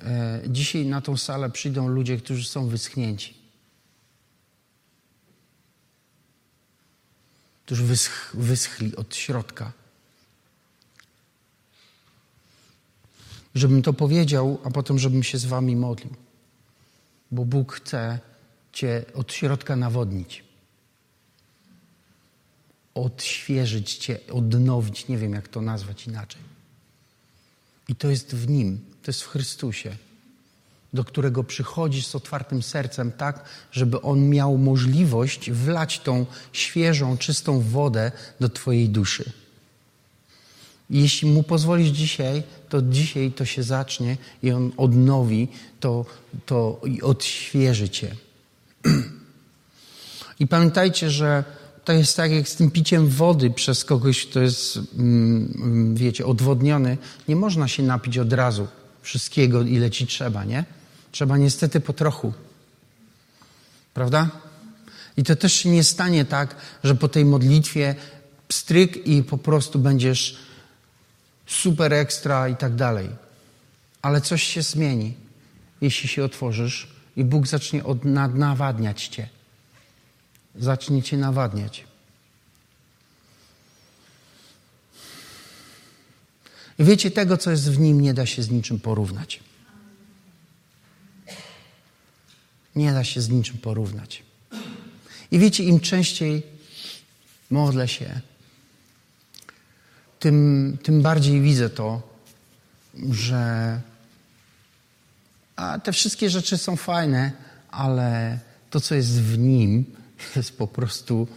e, 0.00 0.42
dzisiaj 0.46 0.86
na 0.86 1.00
tą 1.00 1.16
salę 1.16 1.50
przyjdą 1.50 1.88
ludzie, 1.88 2.16
którzy 2.16 2.44
są 2.44 2.68
wyschnięci. 2.68 3.43
Którzy 7.66 7.84
wysch, 7.84 8.36
wyschli 8.36 8.96
od 8.96 9.16
środka. 9.16 9.72
żebym 13.54 13.82
to 13.82 13.92
powiedział, 13.92 14.60
a 14.64 14.70
potem, 14.70 14.98
żebym 14.98 15.22
się 15.22 15.38
z 15.38 15.44
wami 15.44 15.76
modlił. 15.76 16.14
Bo 17.30 17.44
Bóg 17.44 17.72
chce 17.72 18.18
cię 18.72 19.04
od 19.14 19.32
środka 19.32 19.76
nawodnić. 19.76 20.44
Odświeżyć 22.94 23.96
cię, 23.96 24.18
odnowić, 24.32 25.08
nie 25.08 25.18
wiem 25.18 25.32
jak 25.32 25.48
to 25.48 25.60
nazwać 25.60 26.06
inaczej. 26.06 26.42
I 27.88 27.94
to 27.94 28.10
jest 28.10 28.34
w 28.34 28.48
Nim, 28.48 28.80
to 29.02 29.10
jest 29.10 29.22
w 29.22 29.28
Chrystusie, 29.28 29.96
do 30.94 31.04
którego 31.04 31.44
przychodzisz 31.44 32.06
z 32.06 32.14
otwartym 32.14 32.62
sercem, 32.62 33.12
tak, 33.12 33.44
żeby 33.72 34.02
On 34.02 34.28
miał 34.28 34.58
możliwość 34.58 35.50
wlać 35.50 35.98
tą 35.98 36.26
świeżą, 36.52 37.18
czystą 37.18 37.60
wodę 37.60 38.12
do 38.40 38.48
Twojej 38.48 38.88
duszy. 38.88 39.32
Jeśli 40.90 41.30
mu 41.30 41.42
pozwolisz 41.42 41.88
dzisiaj, 41.88 42.42
to 42.68 42.82
dzisiaj 42.82 43.32
to 43.32 43.44
się 43.44 43.62
zacznie 43.62 44.16
i 44.42 44.50
on 44.50 44.72
odnowi 44.76 45.48
to, 45.80 46.04
to 46.46 46.80
i 46.84 47.02
odświeży 47.02 47.88
cię. 47.88 48.16
I 50.40 50.46
pamiętajcie, 50.46 51.10
że 51.10 51.44
to 51.84 51.92
jest 51.92 52.16
tak 52.16 52.32
jak 52.32 52.48
z 52.48 52.56
tym 52.56 52.70
piciem 52.70 53.08
wody 53.08 53.50
przez 53.50 53.84
kogoś, 53.84 54.26
kto 54.26 54.40
jest, 54.40 54.78
mm, 54.98 55.54
mm, 55.54 55.94
wiecie, 55.94 56.26
odwodniony. 56.26 56.98
Nie 57.28 57.36
można 57.36 57.68
się 57.68 57.82
napić 57.82 58.18
od 58.18 58.32
razu 58.32 58.68
wszystkiego, 59.02 59.62
ile 59.62 59.90
ci 59.90 60.06
trzeba, 60.06 60.44
nie? 60.44 60.64
Trzeba 61.14 61.36
niestety 61.36 61.80
po 61.80 61.92
trochu. 61.92 62.32
Prawda? 63.94 64.30
I 65.16 65.22
to 65.22 65.36
też 65.36 65.52
się 65.52 65.68
nie 65.68 65.84
stanie 65.84 66.24
tak, 66.24 66.56
że 66.84 66.94
po 66.94 67.08
tej 67.08 67.24
modlitwie 67.24 67.94
stryk 68.52 69.06
i 69.06 69.22
po 69.22 69.38
prostu 69.38 69.78
będziesz 69.78 70.38
super 71.46 71.92
ekstra 71.92 72.48
i 72.48 72.56
tak 72.56 72.74
dalej. 72.74 73.08
Ale 74.02 74.20
coś 74.20 74.42
się 74.42 74.62
zmieni, 74.62 75.14
jeśli 75.80 76.08
się 76.08 76.24
otworzysz 76.24 76.88
i 77.16 77.24
Bóg 77.24 77.46
zacznie 77.46 77.84
od, 77.84 78.04
nawadniać 78.34 79.08
cię. 79.08 79.28
Zacznie 80.56 81.02
cię 81.02 81.16
nawadniać. 81.16 81.84
I 86.78 86.84
wiecie, 86.84 87.10
tego, 87.10 87.36
co 87.36 87.50
jest 87.50 87.70
w 87.70 87.78
nim, 87.78 88.00
nie 88.00 88.14
da 88.14 88.26
się 88.26 88.42
z 88.42 88.50
niczym 88.50 88.80
porównać. 88.80 89.53
Nie 92.76 92.92
da 92.92 93.04
się 93.04 93.20
z 93.20 93.28
niczym 93.28 93.58
porównać. 93.58 94.22
I 95.30 95.38
wiecie, 95.38 95.64
im 95.64 95.80
częściej 95.80 96.42
modlę 97.50 97.88
się, 97.88 98.20
tym, 100.18 100.78
tym 100.82 101.02
bardziej 101.02 101.40
widzę 101.40 101.70
to, 101.70 102.02
że 103.10 103.80
a 105.56 105.78
te 105.78 105.92
wszystkie 105.92 106.30
rzeczy 106.30 106.58
są 106.58 106.76
fajne, 106.76 107.32
ale 107.70 108.38
to, 108.70 108.80
co 108.80 108.94
jest 108.94 109.20
w 109.20 109.38
nim, 109.38 109.84
jest 110.36 110.58
po 110.58 110.66
prostu 110.66 111.28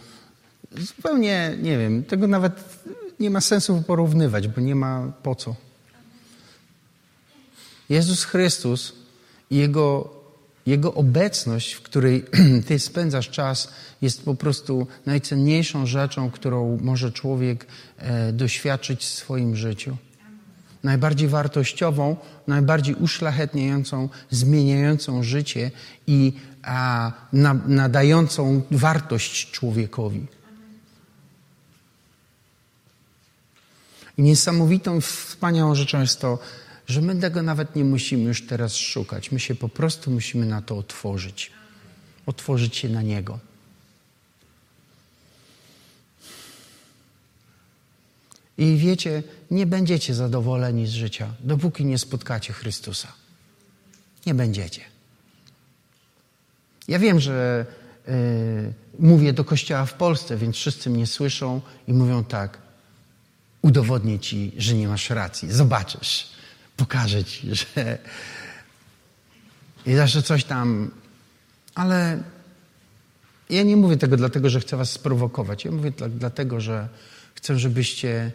zupełnie, 0.76 1.58
nie 1.62 1.78
wiem, 1.78 2.04
tego 2.04 2.26
nawet 2.26 2.64
nie 3.20 3.30
ma 3.30 3.40
sensu 3.40 3.82
porównywać, 3.86 4.48
bo 4.48 4.60
nie 4.60 4.74
ma 4.74 5.12
po 5.22 5.34
co. 5.34 5.54
Jezus 7.88 8.24
Chrystus 8.24 8.92
i 9.50 9.56
Jego 9.56 10.17
jego 10.68 10.94
obecność, 10.94 11.72
w 11.72 11.82
której 11.82 12.24
Ty 12.66 12.78
spędzasz 12.78 13.30
czas, 13.30 13.72
jest 14.02 14.24
po 14.24 14.34
prostu 14.34 14.86
najcenniejszą 15.06 15.86
rzeczą, 15.86 16.30
którą 16.30 16.78
może 16.82 17.12
człowiek 17.12 17.66
e, 17.98 18.32
doświadczyć 18.32 19.00
w 19.00 19.04
swoim 19.04 19.56
życiu. 19.56 19.96
Najbardziej 20.84 21.28
wartościową, 21.28 22.16
najbardziej 22.46 22.94
uszlachetniającą, 22.94 24.08
zmieniającą 24.30 25.22
życie 25.22 25.70
i 26.06 26.32
a, 26.62 27.12
na, 27.32 27.54
nadającą 27.54 28.62
wartość 28.70 29.50
człowiekowi. 29.50 30.26
I 34.18 34.22
niesamowitą, 34.22 35.00
wspaniałą 35.00 35.74
rzeczą 35.74 36.00
jest 36.00 36.20
to, 36.20 36.38
że 36.88 37.00
my 37.00 37.16
tego 37.20 37.42
nawet 37.42 37.76
nie 37.76 37.84
musimy 37.84 38.24
już 38.24 38.46
teraz 38.46 38.76
szukać. 38.76 39.32
My 39.32 39.40
się 39.40 39.54
po 39.54 39.68
prostu 39.68 40.10
musimy 40.10 40.46
na 40.46 40.62
to 40.62 40.78
otworzyć. 40.78 41.50
Otworzyć 42.26 42.76
się 42.76 42.88
na 42.88 43.02
Niego. 43.02 43.38
I 48.58 48.76
wiecie, 48.76 49.22
nie 49.50 49.66
będziecie 49.66 50.14
zadowoleni 50.14 50.86
z 50.86 50.90
życia, 50.90 51.34
dopóki 51.40 51.84
nie 51.84 51.98
spotkacie 51.98 52.52
Chrystusa. 52.52 53.12
Nie 54.26 54.34
będziecie. 54.34 54.80
Ja 56.88 56.98
wiem, 56.98 57.20
że 57.20 57.66
yy, 58.06 58.14
mówię 58.98 59.32
do 59.32 59.44
kościoła 59.44 59.86
w 59.86 59.94
Polsce, 59.94 60.36
więc 60.36 60.56
wszyscy 60.56 60.90
mnie 60.90 61.06
słyszą 61.06 61.60
i 61.88 61.92
mówią 61.92 62.24
tak. 62.24 62.58
Udowodnię 63.62 64.18
ci, 64.18 64.52
że 64.56 64.74
nie 64.74 64.88
masz 64.88 65.10
racji. 65.10 65.52
Zobaczysz. 65.52 66.37
Pokażę 66.78 67.24
ci, 67.24 67.48
że. 67.54 67.98
I 69.86 69.94
zawsze 69.94 70.22
coś 70.22 70.44
tam. 70.44 70.90
Ale 71.74 72.22
ja 73.50 73.62
nie 73.62 73.76
mówię 73.76 73.96
tego 73.96 74.16
dlatego, 74.16 74.50
że 74.50 74.60
chcę 74.60 74.76
was 74.76 74.90
sprowokować. 74.90 75.64
Ja 75.64 75.70
mówię 75.70 75.92
tak 75.92 76.12
dlatego, 76.12 76.60
że 76.60 76.88
chcę, 77.34 77.58
żebyście 77.58 78.32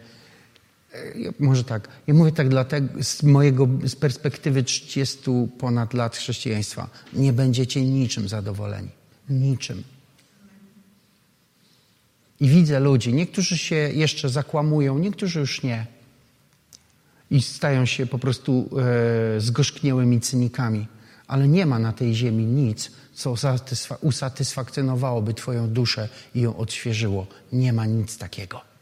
może 1.38 1.64
tak, 1.64 1.88
ja 2.06 2.14
mówię 2.14 2.32
tak 2.32 2.48
dlatego, 2.48 3.02
z 3.02 3.22
mojego, 3.22 3.68
z 3.84 3.96
perspektywy 3.96 4.62
30 4.62 5.20
ponad 5.58 5.94
lat 5.94 6.16
chrześcijaństwa, 6.16 6.88
nie 7.12 7.32
będziecie 7.32 7.84
niczym 7.84 8.28
zadowoleni. 8.28 8.88
Niczym. 9.28 9.82
I 12.40 12.48
widzę 12.48 12.80
ludzi, 12.80 13.14
niektórzy 13.14 13.58
się 13.58 13.76
jeszcze 13.76 14.28
zakłamują, 14.28 14.98
niektórzy 14.98 15.40
już 15.40 15.62
nie. 15.62 15.86
I 17.34 17.42
stają 17.42 17.86
się 17.86 18.06
po 18.06 18.18
prostu 18.18 18.70
e, 19.36 19.40
cynikami. 20.20 20.86
Ale 21.26 21.48
nie 21.48 21.66
ma 21.66 21.78
na 21.78 21.92
tej 21.92 22.14
ziemi 22.14 22.44
nic, 22.44 22.90
co 23.14 23.34
usatysfakcjonowałoby 24.00 25.34
Twoją 25.34 25.68
duszę 25.68 26.08
i 26.34 26.40
ją 26.40 26.56
odświeżyło. 26.56 27.26
Nie 27.52 27.72
ma 27.72 27.86
nic 27.86 28.18
takiego. 28.18 28.74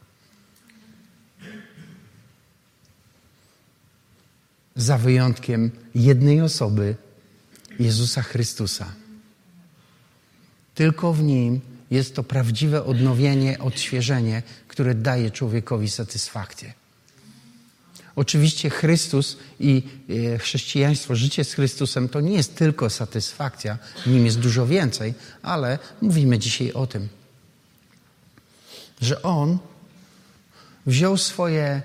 za 4.75 4.97
wyjątkiem 4.97 5.71
jednej 5.95 6.41
osoby, 6.41 6.95
Jezusa 7.79 8.21
Chrystusa. 8.21 8.93
Tylko 10.75 11.13
w 11.13 11.23
Nim 11.23 11.61
jest 11.91 12.15
to 12.15 12.23
prawdziwe 12.23 12.83
odnowienie, 12.83 13.59
odświeżenie, 13.59 14.43
które 14.67 14.95
daje 14.95 15.31
człowiekowi 15.31 15.89
satysfakcję. 15.89 16.73
Oczywiście 18.15 18.69
Chrystus 18.69 19.37
i 19.59 19.83
e, 20.09 20.37
chrześcijaństwo, 20.37 21.15
życie 21.15 21.43
z 21.43 21.53
Chrystusem 21.53 22.09
to 22.09 22.21
nie 22.21 22.33
jest 22.33 22.55
tylko 22.55 22.89
satysfakcja, 22.89 23.77
nim 24.05 24.25
jest 24.25 24.39
dużo 24.39 24.67
więcej, 24.67 25.13
ale 25.41 25.79
mówimy 26.01 26.39
dzisiaj 26.39 26.71
o 26.71 26.87
tym, 26.87 27.07
że 29.01 29.21
On 29.21 29.57
wziął 30.85 31.17
swoje 31.17 31.81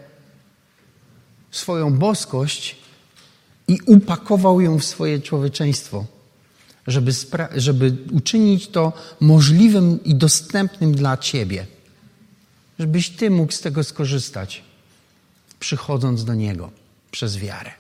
swoją 1.51 1.99
boskość 1.99 2.77
i 3.69 3.79
upakował 3.87 4.61
ją 4.61 4.79
w 4.79 4.85
swoje 4.85 5.21
człowieczeństwo, 5.21 6.07
żeby, 6.87 7.13
żeby 7.57 7.97
uczynić 8.13 8.69
to 8.69 8.93
możliwym 9.21 10.05
i 10.05 10.15
dostępnym 10.15 10.95
dla 10.95 11.17
Ciebie, 11.17 11.67
żebyś 12.79 13.11
Ty 13.11 13.31
mógł 13.31 13.53
z 13.53 13.61
tego 13.61 13.85
skorzystać, 13.85 14.65
przychodząc 15.61 16.25
do 16.25 16.35
Niego 16.35 16.71
przez 17.11 17.37
wiarę. 17.37 17.71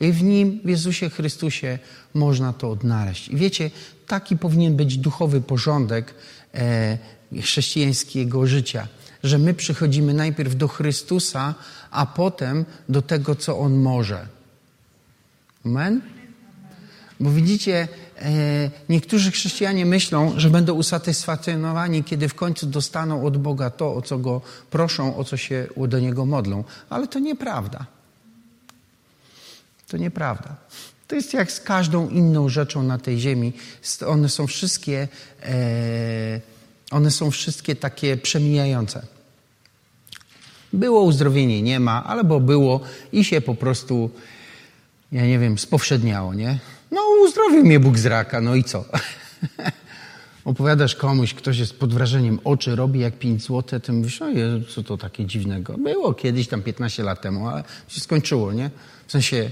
I 0.00 0.12
w 0.12 0.22
Nim, 0.22 0.60
w 0.64 0.68
Jezusie 0.68 1.10
Chrystusie, 1.10 1.78
można 2.14 2.52
to 2.52 2.70
odnaleźć. 2.70 3.28
I 3.28 3.36
wiecie, 3.36 3.70
taki 4.06 4.36
powinien 4.36 4.76
być 4.76 4.98
duchowy 4.98 5.40
porządek 5.40 6.14
e, 6.54 6.98
chrześcijańskiego 7.42 8.46
życia 8.46 8.88
że 9.24 9.38
my 9.38 9.54
przychodzimy 9.54 10.14
najpierw 10.14 10.56
do 10.56 10.68
Chrystusa, 10.68 11.54
a 11.90 12.06
potem 12.06 12.64
do 12.88 13.02
tego, 13.02 13.34
co 13.34 13.58
On 13.58 13.74
może. 13.74 14.26
Amen? 15.64 16.00
Bo 17.20 17.30
widzicie, 17.30 17.88
niektórzy 18.88 19.30
chrześcijanie 19.30 19.86
myślą, 19.86 20.32
że 20.36 20.50
będą 20.50 20.74
usatysfakcjonowani, 20.74 22.04
kiedy 22.04 22.28
w 22.28 22.34
końcu 22.34 22.66
dostaną 22.66 23.26
od 23.26 23.36
Boga 23.36 23.70
to, 23.70 23.94
o 23.94 24.02
co 24.02 24.18
Go 24.18 24.40
proszą, 24.70 25.16
o 25.16 25.24
co 25.24 25.36
się 25.36 25.66
do 25.76 26.00
Niego 26.00 26.26
modlą. 26.26 26.64
Ale 26.90 27.08
to 27.08 27.18
nieprawda. 27.18 27.86
To 29.88 29.96
nieprawda. 29.96 30.56
To 31.08 31.14
jest 31.14 31.34
jak 31.34 31.52
z 31.52 31.60
każdą 31.60 32.08
inną 32.08 32.48
rzeczą 32.48 32.82
na 32.82 32.98
tej 32.98 33.18
ziemi. 33.18 33.52
One 34.06 34.28
są 34.28 34.46
wszystkie, 34.46 35.08
e, 35.42 36.40
one 36.90 37.10
są 37.10 37.30
wszystkie 37.30 37.76
takie 37.76 38.16
przemijające. 38.16 39.06
Było 40.72 41.02
uzdrowienie, 41.02 41.62
nie 41.62 41.80
ma, 41.80 42.04
albo 42.04 42.40
było 42.40 42.80
i 43.12 43.24
się 43.24 43.40
po 43.40 43.54
prostu, 43.54 44.10
ja 45.12 45.26
nie 45.26 45.38
wiem, 45.38 45.58
spowszedniało, 45.58 46.34
nie? 46.34 46.58
No, 46.94 47.00
uzdrowił 47.24 47.64
mnie 47.64 47.80
Bóg 47.80 47.98
z 47.98 48.06
raka, 48.06 48.40
no 48.40 48.54
i 48.54 48.64
co? 48.64 48.84
Opowiadasz 50.44 50.94
komuś, 50.94 51.34
ktoś 51.34 51.58
jest 51.58 51.78
pod 51.78 51.94
wrażeniem 51.94 52.40
oczy, 52.44 52.76
robi 52.76 53.00
jak 53.00 53.18
5 53.18 53.42
zł, 53.42 53.80
ty 53.80 53.92
mówisz, 53.92 54.22
o 54.22 54.28
Jezu, 54.28 54.64
co 54.74 54.82
to 54.82 54.96
takie 54.96 55.26
dziwnego. 55.26 55.78
Było 55.78 56.14
kiedyś, 56.14 56.48
tam 56.48 56.62
15 56.62 57.02
lat 57.02 57.20
temu, 57.20 57.48
ale 57.48 57.64
się 57.88 58.00
skończyło, 58.00 58.52
nie? 58.52 58.70
W 59.06 59.12
sensie 59.12 59.50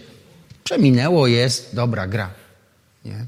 przeminęło, 0.64 1.26
jest, 1.26 1.74
dobra, 1.74 2.06
gra, 2.06 2.30
nie? 3.04 3.26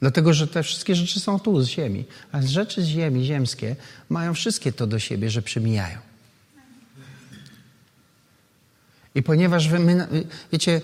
Dlatego, 0.00 0.34
że 0.34 0.46
te 0.46 0.62
wszystkie 0.62 0.94
rzeczy 0.94 1.20
są 1.20 1.40
tu 1.40 1.62
z 1.62 1.68
ziemi. 1.68 2.04
A 2.32 2.42
rzeczy 2.42 2.82
z 2.82 2.86
ziemi, 2.86 3.24
ziemskie, 3.24 3.76
mają 4.08 4.34
wszystkie 4.34 4.72
to 4.72 4.86
do 4.86 4.98
siebie, 4.98 5.30
że 5.30 5.42
przemijają. 5.42 5.98
I 9.20 9.22
ponieważ 9.22 9.68
wy, 9.68 9.78
my, 9.78 10.06
wiecie, 10.52 10.80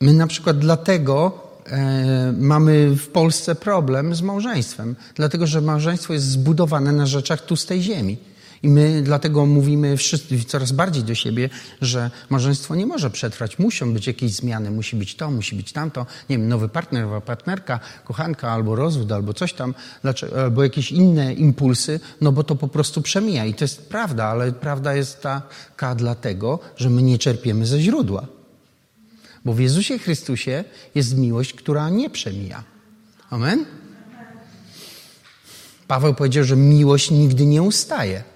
my 0.00 0.12
na 0.12 0.26
przykład 0.26 0.58
dlatego 0.58 1.42
e, 1.66 2.34
mamy 2.38 2.90
w 2.90 3.08
Polsce 3.08 3.54
problem 3.54 4.14
z 4.14 4.22
małżeństwem. 4.22 4.96
Dlatego, 5.14 5.46
że 5.46 5.60
małżeństwo 5.60 6.12
jest 6.12 6.26
zbudowane 6.26 6.92
na 6.92 7.06
rzeczach 7.06 7.40
tu 7.40 7.56
z 7.56 7.66
tej 7.66 7.82
ziemi. 7.82 8.16
I 8.64 8.68
my 8.68 9.02
dlatego 9.02 9.46
mówimy 9.46 9.96
wszyscy, 9.96 10.44
coraz 10.44 10.72
bardziej 10.72 11.04
do 11.04 11.14
siebie, 11.14 11.50
że 11.80 12.10
małżeństwo 12.30 12.74
nie 12.74 12.86
może 12.86 13.10
przetrwać. 13.10 13.58
Muszą 13.58 13.94
być 13.94 14.06
jakieś 14.06 14.32
zmiany, 14.32 14.70
musi 14.70 14.96
być 14.96 15.16
to, 15.16 15.30
musi 15.30 15.56
być 15.56 15.72
tamto. 15.72 16.06
Nie 16.28 16.38
wiem, 16.38 16.48
nowy 16.48 16.68
partner, 16.68 17.02
nowa 17.02 17.20
partnerka, 17.20 17.80
kochanka, 18.04 18.50
albo 18.50 18.76
rozwód, 18.76 19.12
albo 19.12 19.34
coś 19.34 19.52
tam, 19.52 19.74
albo 20.36 20.62
jakieś 20.62 20.92
inne 20.92 21.34
impulsy, 21.34 22.00
no 22.20 22.32
bo 22.32 22.44
to 22.44 22.56
po 22.56 22.68
prostu 22.68 23.02
przemija. 23.02 23.44
I 23.44 23.54
to 23.54 23.64
jest 23.64 23.88
prawda, 23.88 24.24
ale 24.24 24.52
prawda 24.52 24.94
jest 24.94 25.20
taka 25.20 25.94
dlatego, 25.94 26.58
że 26.76 26.90
my 26.90 27.02
nie 27.02 27.18
czerpiemy 27.18 27.66
ze 27.66 27.80
źródła. 27.80 28.26
Bo 29.44 29.54
w 29.54 29.60
Jezusie 29.60 29.98
Chrystusie 29.98 30.64
jest 30.94 31.16
miłość, 31.16 31.52
która 31.52 31.90
nie 31.90 32.10
przemija. 32.10 32.64
Amen? 33.30 33.64
Paweł 35.86 36.14
powiedział, 36.14 36.44
że 36.44 36.56
miłość 36.56 37.10
nigdy 37.10 37.46
nie 37.46 37.62
ustaje. 37.62 38.33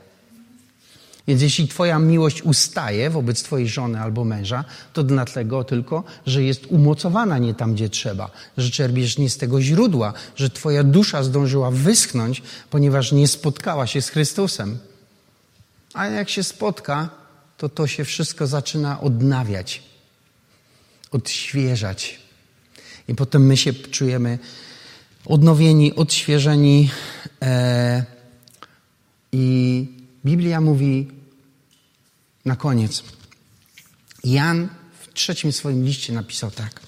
Więc 1.28 1.42
jeśli 1.42 1.68
Twoja 1.68 1.98
miłość 1.98 2.42
ustaje 2.42 3.10
wobec 3.10 3.42
Twojej 3.42 3.68
żony 3.68 4.00
albo 4.00 4.24
męża, 4.24 4.64
to 4.92 5.02
dlatego 5.02 5.64
tylko, 5.64 6.04
że 6.26 6.42
jest 6.42 6.66
umocowana 6.66 7.38
nie 7.38 7.54
tam, 7.54 7.74
gdzie 7.74 7.88
trzeba, 7.88 8.30
że 8.58 8.70
czerpiesz 8.70 9.18
nie 9.18 9.30
z 9.30 9.36
tego 9.36 9.62
źródła, 9.62 10.12
że 10.36 10.50
Twoja 10.50 10.84
dusza 10.84 11.22
zdążyła 11.22 11.70
wyschnąć, 11.70 12.42
ponieważ 12.70 13.12
nie 13.12 13.28
spotkała 13.28 13.86
się 13.86 14.02
z 14.02 14.08
Chrystusem. 14.08 14.78
A 15.94 16.06
jak 16.06 16.30
się 16.30 16.42
spotka, 16.42 17.08
to 17.56 17.68
to 17.68 17.86
się 17.86 18.04
wszystko 18.04 18.46
zaczyna 18.46 19.00
odnawiać, 19.00 19.82
odświeżać. 21.10 22.20
I 23.08 23.14
potem 23.14 23.46
my 23.46 23.56
się 23.56 23.72
czujemy 23.72 24.38
odnowieni, 25.26 25.94
odświeżeni. 25.94 26.90
E, 27.42 28.04
I 29.32 29.86
Biblia 30.24 30.60
mówi 30.60 31.17
na 32.48 32.56
koniec. 32.56 33.02
Jan 34.24 34.68
w 35.00 35.14
trzecim 35.14 35.52
swoim 35.52 35.84
liście 35.84 36.12
napisał 36.12 36.50
tak. 36.50 36.80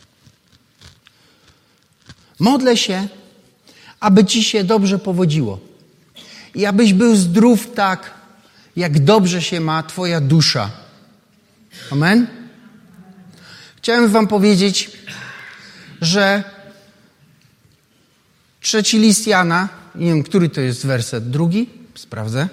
Modlę 2.38 2.76
się, 2.76 3.08
aby 4.00 4.24
ci 4.24 4.44
się 4.44 4.64
dobrze 4.64 4.98
powodziło 4.98 5.60
i 6.54 6.66
abyś 6.66 6.92
był 6.92 7.16
zdrów 7.16 7.72
tak, 7.74 8.10
jak 8.76 9.04
dobrze 9.04 9.42
się 9.42 9.60
ma 9.60 9.82
Twoja 9.82 10.20
dusza. 10.20 10.70
Amen? 11.90 12.26
Chciałem 13.76 14.08
Wam 14.08 14.26
powiedzieć, 14.26 14.90
że 16.00 16.44
trzeci 18.60 18.98
list 18.98 19.26
Jana, 19.26 19.68
nie 19.94 20.06
wiem, 20.06 20.22
który 20.22 20.48
to 20.48 20.60
jest 20.60 20.86
werset, 20.86 21.30
drugi, 21.30 21.68
sprawdzę. 21.94 22.48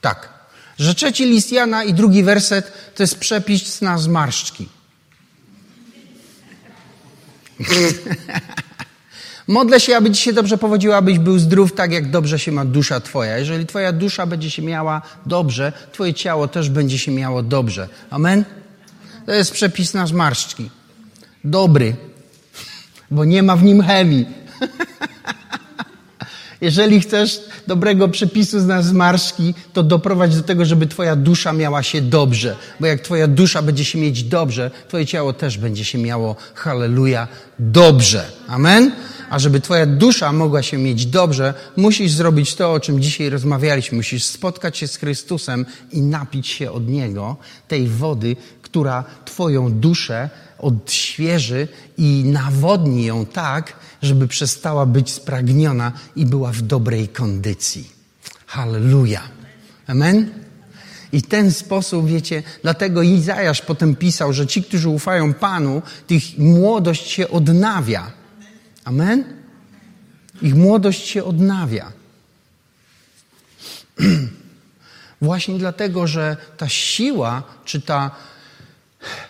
Tak. 0.00 0.28
Że 0.78 0.94
trzeci 0.94 1.24
list 1.24 1.52
Jana 1.52 1.84
i 1.84 1.94
drugi 1.94 2.22
werset 2.22 2.72
to 2.94 3.02
jest 3.02 3.18
przepis 3.18 3.82
na 3.82 3.98
zmarszczki. 3.98 4.68
Modlę 9.46 9.80
się, 9.80 9.96
aby 9.96 10.14
się 10.14 10.32
dobrze 10.32 10.58
powodziło, 10.58 10.96
abyś 10.96 11.18
był 11.18 11.38
zdrów 11.38 11.72
tak, 11.72 11.92
jak 11.92 12.10
dobrze 12.10 12.38
się 12.38 12.52
ma 12.52 12.64
dusza 12.64 13.00
Twoja. 13.00 13.38
Jeżeli 13.38 13.66
Twoja 13.66 13.92
dusza 13.92 14.26
będzie 14.26 14.50
się 14.50 14.62
miała 14.62 15.02
dobrze, 15.26 15.72
Twoje 15.92 16.14
ciało 16.14 16.48
też 16.48 16.70
będzie 16.70 16.98
się 16.98 17.12
miało 17.12 17.42
dobrze. 17.42 17.88
Amen? 18.10 18.44
To 19.26 19.32
jest 19.32 19.52
przepis 19.52 19.94
na 19.94 20.06
zmarszczki. 20.06 20.70
Dobry, 21.44 21.96
bo 23.10 23.24
nie 23.24 23.42
ma 23.42 23.56
w 23.56 23.62
nim 23.62 23.82
chemii. 23.82 24.26
Jeżeli 26.60 27.00
chcesz 27.00 27.40
dobrego 27.66 28.08
przepisu 28.08 28.60
na 28.60 28.82
zmarszki, 28.82 29.54
to 29.72 29.82
doprowadź 29.82 30.36
do 30.36 30.42
tego, 30.42 30.64
żeby 30.64 30.86
Twoja 30.86 31.16
dusza 31.16 31.52
miała 31.52 31.82
się 31.82 32.00
dobrze. 32.00 32.56
Bo 32.80 32.86
jak 32.86 33.00
Twoja 33.00 33.26
dusza 33.26 33.62
będzie 33.62 33.84
się 33.84 33.98
mieć 33.98 34.24
dobrze, 34.24 34.70
Twoje 34.88 35.06
ciało 35.06 35.32
też 35.32 35.58
będzie 35.58 35.84
się 35.84 35.98
miało, 35.98 36.36
halleluja, 36.54 37.28
dobrze. 37.58 38.24
Amen? 38.48 38.92
A 39.30 39.38
żeby 39.38 39.60
Twoja 39.60 39.86
dusza 39.86 40.32
mogła 40.32 40.62
się 40.62 40.78
mieć 40.78 41.06
dobrze, 41.06 41.54
musisz 41.76 42.12
zrobić 42.12 42.54
to, 42.54 42.72
o 42.72 42.80
czym 42.80 43.02
dzisiaj 43.02 43.30
rozmawialiśmy. 43.30 43.96
Musisz 43.96 44.24
spotkać 44.24 44.78
się 44.78 44.88
z 44.88 44.96
Chrystusem 44.96 45.66
i 45.92 46.00
napić 46.00 46.46
się 46.46 46.72
od 46.72 46.88
Niego 46.88 47.36
tej 47.68 47.88
wody, 47.88 48.36
która 48.62 49.04
Twoją 49.24 49.72
duszę 49.72 50.30
odświeży 50.58 51.68
i 51.98 52.22
nawodni 52.26 53.04
ją 53.04 53.26
tak, 53.26 53.72
żeby 54.06 54.28
przestała 54.28 54.86
być 54.86 55.10
spragniona 55.10 55.92
i 56.16 56.26
była 56.26 56.52
w 56.52 56.62
dobrej 56.62 57.08
kondycji. 57.08 57.90
Halleluja. 58.46 59.22
Amen? 59.86 60.30
I 61.12 61.22
ten 61.22 61.52
sposób, 61.52 62.06
wiecie, 62.06 62.42
dlatego 62.62 63.02
Izajasz 63.02 63.62
potem 63.62 63.96
pisał, 63.96 64.32
że 64.32 64.46
ci, 64.46 64.62
którzy 64.62 64.88
ufają 64.88 65.34
Panu, 65.34 65.82
ich 66.10 66.38
młodość 66.38 67.10
się 67.10 67.28
odnawia. 67.28 68.12
Amen? 68.84 69.24
Ich 70.42 70.54
młodość 70.54 71.06
się 71.08 71.24
odnawia. 71.24 71.92
Właśnie 75.22 75.58
dlatego, 75.58 76.06
że 76.06 76.36
ta 76.56 76.68
siła, 76.68 77.42
czy 77.64 77.80
ta, 77.80 78.10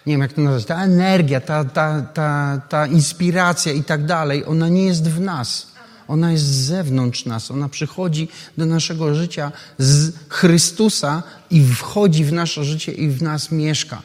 nie 0.07 0.15
wiem 0.15 0.21
jak 0.21 0.33
to 0.33 0.41
nazwać, 0.41 0.65
ta 0.65 0.85
energia, 0.85 1.41
ta, 1.41 1.65
ta, 1.65 2.03
ta, 2.03 2.61
ta 2.69 2.87
inspiracja 2.87 3.73
i 3.73 3.85
tak 3.85 4.07
dalej, 4.07 4.45
ona 4.45 4.69
nie 4.69 4.87
jest 4.87 5.09
w 5.09 5.21
nas. 5.21 5.67
Ona 6.09 6.33
jest 6.33 6.45
z 6.45 6.67
zewnątrz 6.67 7.25
nas. 7.25 7.51
Ona 7.51 7.69
przychodzi 7.69 8.29
do 8.59 8.67
naszego 8.67 9.15
życia 9.15 9.53
z 9.79 10.13
Chrystusa 10.29 11.23
i 11.51 11.65
wchodzi 11.65 12.25
w 12.25 12.33
nasze 12.33 12.65
życie 12.65 12.93
i 12.93 13.09
w 13.09 13.23
nas 13.23 13.53
mieszka. 13.53 14.03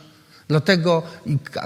Dlatego 0.52 1.04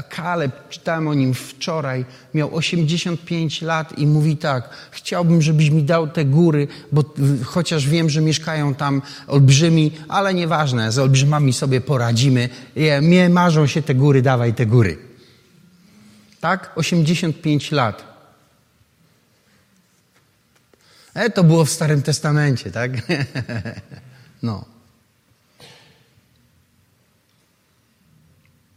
Kaleb, 0.10 0.70
czytałem 0.70 1.08
o 1.08 1.14
nim 1.14 1.34
wczoraj, 1.34 2.06
miał 2.34 2.56
85 2.56 3.62
lat 3.62 3.98
i 3.98 4.08
mówi 4.08 4.38
tak, 4.38 4.70
chciałbym, 4.92 5.42
żebyś 5.42 5.70
mi 5.70 5.84
dał 5.84 6.08
te 6.08 6.26
góry, 6.26 6.68
bo 6.92 7.04
chociaż 7.44 7.88
wiem, 7.88 8.10
że 8.10 8.22
mieszkają 8.22 8.76
tam 8.76 9.02
olbrzymi, 9.28 9.92
ale 10.08 10.34
nieważne, 10.34 10.92
z 10.92 11.00
olbrzymami 11.00 11.54
sobie 11.54 11.82
poradzimy. 11.82 12.50
Mnie 13.02 13.30
marzą 13.30 13.68
się 13.68 13.82
te 13.82 13.96
góry, 13.96 14.22
dawaj 14.22 14.54
te 14.54 14.66
góry. 14.66 14.98
Tak? 16.40 16.72
85 16.76 17.72
lat. 17.72 18.04
E, 21.14 21.30
to 21.30 21.44
było 21.44 21.66
w 21.66 21.70
Starym 21.70 22.02
Testamencie, 22.02 22.72
tak? 22.72 22.92
no. 24.44 24.75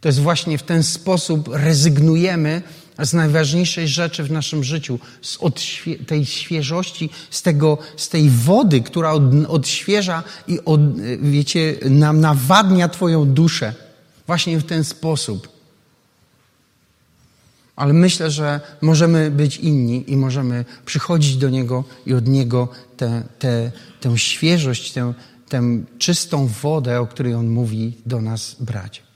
To 0.01 0.07
jest 0.07 0.19
właśnie 0.19 0.57
w 0.57 0.63
ten 0.63 0.83
sposób 0.83 1.49
rezygnujemy 1.53 2.61
z 2.99 3.13
najważniejszej 3.13 3.87
rzeczy 3.87 4.23
w 4.23 4.31
naszym 4.31 4.63
życiu, 4.63 4.99
z 5.21 5.37
odświe- 5.37 6.05
tej 6.05 6.25
świeżości, 6.25 7.09
z, 7.29 7.41
tego, 7.41 7.77
z 7.97 8.09
tej 8.09 8.29
wody, 8.29 8.81
która 8.81 9.11
od, 9.11 9.23
odświeża 9.47 10.23
i 10.47 10.59
od, 10.65 11.01
wiecie, 11.21 11.75
nam 11.89 12.19
nawadnia 12.19 12.89
Twoją 12.89 13.25
duszę. 13.25 13.73
Właśnie 14.27 14.59
w 14.59 14.63
ten 14.63 14.83
sposób. 14.83 15.59
Ale 17.75 17.93
myślę, 17.93 18.31
że 18.31 18.59
możemy 18.81 19.31
być 19.31 19.57
inni 19.57 20.11
i 20.11 20.17
możemy 20.17 20.65
przychodzić 20.85 21.37
do 21.37 21.49
Niego 21.49 21.83
i 22.05 22.13
od 22.13 22.27
Niego 22.27 22.67
tę, 23.99 24.17
świeżość, 24.17 24.93
tę 25.49 25.61
czystą 25.97 26.47
wodę, 26.47 26.99
o 26.99 27.07
której 27.07 27.33
On 27.33 27.49
mówi, 27.49 27.93
do 28.05 28.21
nas 28.21 28.55
brać. 28.59 29.08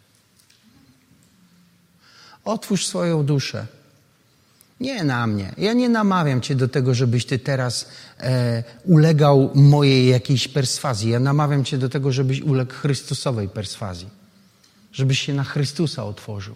Otwórz 2.46 2.88
swoją 2.88 3.26
duszę. 3.26 3.68
Nie 4.80 5.04
na 5.04 5.28
mnie. 5.28 5.54
Ja 5.58 5.74
nie 5.74 5.90
namawiam 5.90 6.42
Cię 6.42 6.56
do 6.56 6.68
tego, 6.68 6.94
żebyś 6.94 7.26
Ty 7.26 7.40
teraz 7.40 7.90
e, 8.20 8.64
ulegał 8.86 9.52
mojej 9.56 10.08
jakiejś 10.08 10.48
perswazji. 10.48 11.12
Ja 11.12 11.20
namawiam 11.20 11.66
Cię 11.66 11.78
do 11.78 11.90
tego, 11.90 12.12
żebyś 12.12 12.42
uległ 12.42 12.74
Chrystusowej 12.74 13.50
perswazji. 13.50 14.10
Żebyś 14.92 15.20
się 15.20 15.34
na 15.34 15.44
Chrystusa 15.44 16.06
otworzył. 16.06 16.56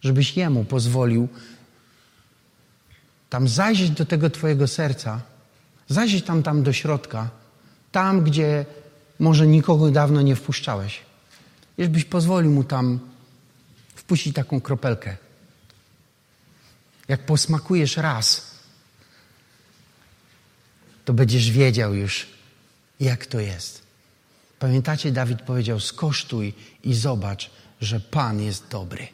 Żebyś 0.00 0.36
Jemu 0.36 0.64
pozwolił 0.64 1.28
tam 3.30 3.48
zajrzeć 3.48 3.90
do 3.90 4.06
tego 4.06 4.30
Twojego 4.30 4.66
serca, 4.68 5.20
zajrzeć 5.88 6.24
tam, 6.24 6.42
tam 6.42 6.62
do 6.62 6.72
środka, 6.72 7.30
tam, 7.92 8.22
gdzie 8.24 8.64
może 9.18 9.46
nikogo 9.46 9.90
dawno 9.90 10.22
nie 10.22 10.36
wpuszczałeś. 10.36 11.00
Żebyś 11.78 12.04
pozwolił 12.04 12.50
Mu 12.50 12.64
tam 12.64 13.00
wpuścić 13.96 14.34
taką 14.34 14.60
kropelkę. 14.60 15.16
Jak 17.08 17.26
posmakujesz 17.26 17.96
raz, 17.96 18.50
to 21.04 21.12
będziesz 21.12 21.50
wiedział 21.50 21.94
już, 21.94 22.26
jak 23.00 23.26
to 23.26 23.40
jest. 23.40 23.82
Pamiętacie, 24.58 25.12
Dawid 25.12 25.42
powiedział: 25.42 25.80
skosztuj 25.80 26.54
i 26.84 26.94
zobacz, 26.94 27.50
że 27.80 28.00
Pan 28.00 28.40
jest 28.40 28.68
dobry. 28.68 29.08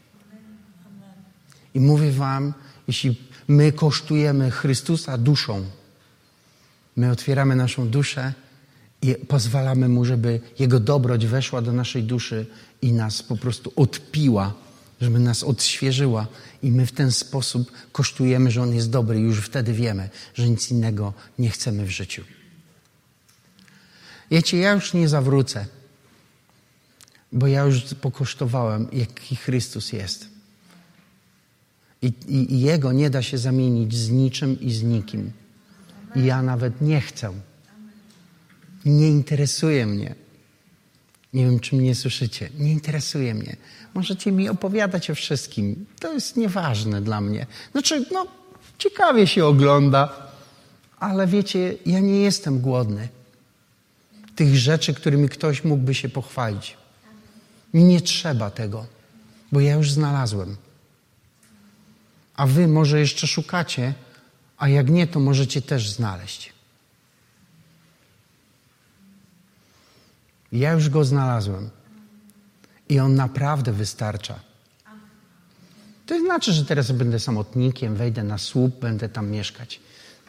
I 1.75 1.81
mówię 1.81 2.13
Wam, 2.13 2.55
jeśli 2.89 3.21
my 3.49 3.73
kosztujemy 3.73 4.51
Chrystusa 4.51 5.19
duszą, 5.19 5.67
my 6.97 7.11
otwieramy 7.11 7.57
naszą 7.57 7.89
duszę 7.89 8.33
i 9.03 9.15
pozwalamy 9.15 9.89
Mu, 9.89 10.05
żeby 10.05 10.41
Jego 10.59 10.81
dobroć 10.81 11.27
weszła 11.27 11.63
do 11.63 11.73
naszej 11.73 12.03
duszy 12.03 12.47
i 12.83 12.93
nas 12.93 13.23
po 13.23 13.37
prostu 13.37 13.73
odpiła 13.77 14.55
żeby 15.03 15.19
nas 15.19 15.43
odświeżyła 15.43 16.27
i 16.63 16.71
my 16.71 16.87
w 16.87 16.93
ten 16.93 17.13
sposób 17.13 17.73
kosztujemy, 17.93 18.51
że 18.51 18.63
On 18.63 18.75
jest 18.75 18.91
dobry 18.91 19.21
już 19.21 19.39
wtedy 19.39 19.73
wiemy, 19.73 20.11
że 20.35 20.49
nic 20.49 20.71
innego 20.71 21.13
nie 21.39 21.51
chcemy 21.51 21.87
w 21.87 21.91
życiu. 21.91 22.25
Wiecie, 24.31 24.59
ja 24.59 24.73
już 24.73 24.95
nie 24.95 25.09
zawrócę, 25.09 25.67
bo 27.33 27.47
ja 27.47 27.63
już 27.63 27.95
pokosztowałem, 27.95 28.89
jaki 28.93 29.37
Chrystus 29.37 29.93
jest. 29.93 30.29
I, 32.03 32.07
i, 32.07 32.55
I 32.55 32.61
Jego 32.61 32.93
nie 32.93 33.11
da 33.11 33.23
się 33.23 33.39
zamienić 33.39 33.95
z 33.95 34.11
niczym 34.11 34.61
i 34.61 34.73
z 34.73 34.83
nikim. 34.83 35.33
I 36.17 36.25
ja 36.25 36.43
nawet 36.43 36.81
nie 36.81 37.01
chcę. 37.01 37.33
Nie 38.85 39.09
interesuje 39.09 39.87
mnie. 39.87 40.22
Nie 41.33 41.45
wiem, 41.45 41.61
czy 41.61 41.77
mnie 41.77 41.95
słyszycie. 41.95 42.51
Nie 42.59 42.73
interesuje 42.73 43.35
mnie. 43.35 43.57
Możecie 43.95 44.33
mi 44.33 44.49
opowiadać 44.49 45.11
o 45.11 45.15
wszystkim. 45.15 45.87
To 46.01 46.13
jest 46.13 46.37
nieważne 46.37 47.03
dla 47.03 47.21
mnie. 47.21 47.47
Znaczy, 47.73 48.05
no, 48.13 48.27
ciekawie 48.79 49.27
się 49.27 49.47
ogląda, 49.47 50.31
ale 50.99 51.27
wiecie, 51.27 51.75
ja 51.87 52.01
nie 52.01 52.21
jestem 52.21 52.61
głodny 52.61 53.09
tych 54.37 54.57
rzeczy, 54.57 54.95
którymi 54.95 55.29
ktoś 55.29 55.65
mógłby 55.65 55.95
się 55.95 56.09
pochwalić. 56.09 56.77
Mi 57.75 57.85
nie 57.85 58.01
trzeba 58.01 58.51
tego, 58.51 58.87
bo 59.53 59.61
ja 59.61 59.75
już 59.75 59.91
znalazłem. 59.91 60.57
A 62.37 62.47
wy 62.47 62.69
może 62.69 63.01
jeszcze 63.01 63.27
szukacie, 63.27 63.95
a 64.59 64.69
jak 64.69 64.91
nie, 64.91 65.07
to 65.07 65.21
możecie 65.21 65.63
też 65.63 65.91
znaleźć. 65.91 66.52
Ja 70.53 70.73
już 70.73 70.89
go 70.89 71.05
znalazłem. 71.05 71.71
I 72.89 72.99
on 72.99 73.15
naprawdę 73.15 73.73
wystarcza. 73.73 74.41
To 76.07 76.21
znaczy, 76.21 76.53
że 76.53 76.65
teraz 76.65 76.93
będę 76.93 77.21
samotnikiem, 77.21 77.95
wejdę 77.95 78.25
na 78.25 78.39
słup, 78.39 78.81
będę 78.81 79.09
tam 79.09 79.31
mieszkać. 79.31 79.81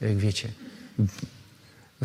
Jak 0.01 0.17
wiecie, 0.17 0.49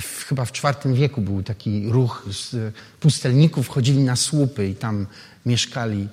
w, 0.00 0.24
chyba 0.24 0.44
w 0.44 0.52
IV 0.64 0.94
wieku 0.94 1.20
był 1.20 1.42
taki 1.42 1.88
ruch 1.88 2.26
z 2.30 2.74
pustelników, 3.00 3.68
chodzili 3.68 4.02
na 4.02 4.16
słupy 4.16 4.68
i 4.68 4.74
tam 4.74 5.06
mieszkali. 5.46 6.08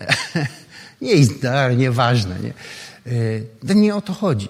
nie, 1.00 1.14
no, 1.42 1.72
nieważne. 1.72 2.38
Nie? 2.40 2.54
To 3.66 3.74
nie 3.74 3.96
o 3.96 4.00
to 4.00 4.12
chodzi. 4.12 4.48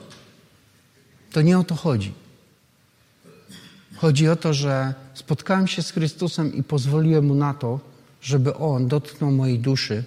To 1.33 1.43
nie 1.43 1.59
o 1.59 1.65
to 1.65 1.75
chodzi. 1.75 2.24
Chodzi 4.05 4.29
o 4.29 4.37
to, 4.37 4.55
że 4.55 4.95
spotkałem 5.15 5.67
się 5.67 5.83
z 5.83 5.91
Chrystusem 5.91 6.55
i 6.55 6.63
pozwoliłem 6.63 7.27
Mu 7.27 7.35
na 7.35 7.55
to, 7.55 7.81
żeby 8.21 8.55
On 8.55 8.89
dotknął 8.89 9.31
mojej 9.33 9.59
duszy 9.59 10.05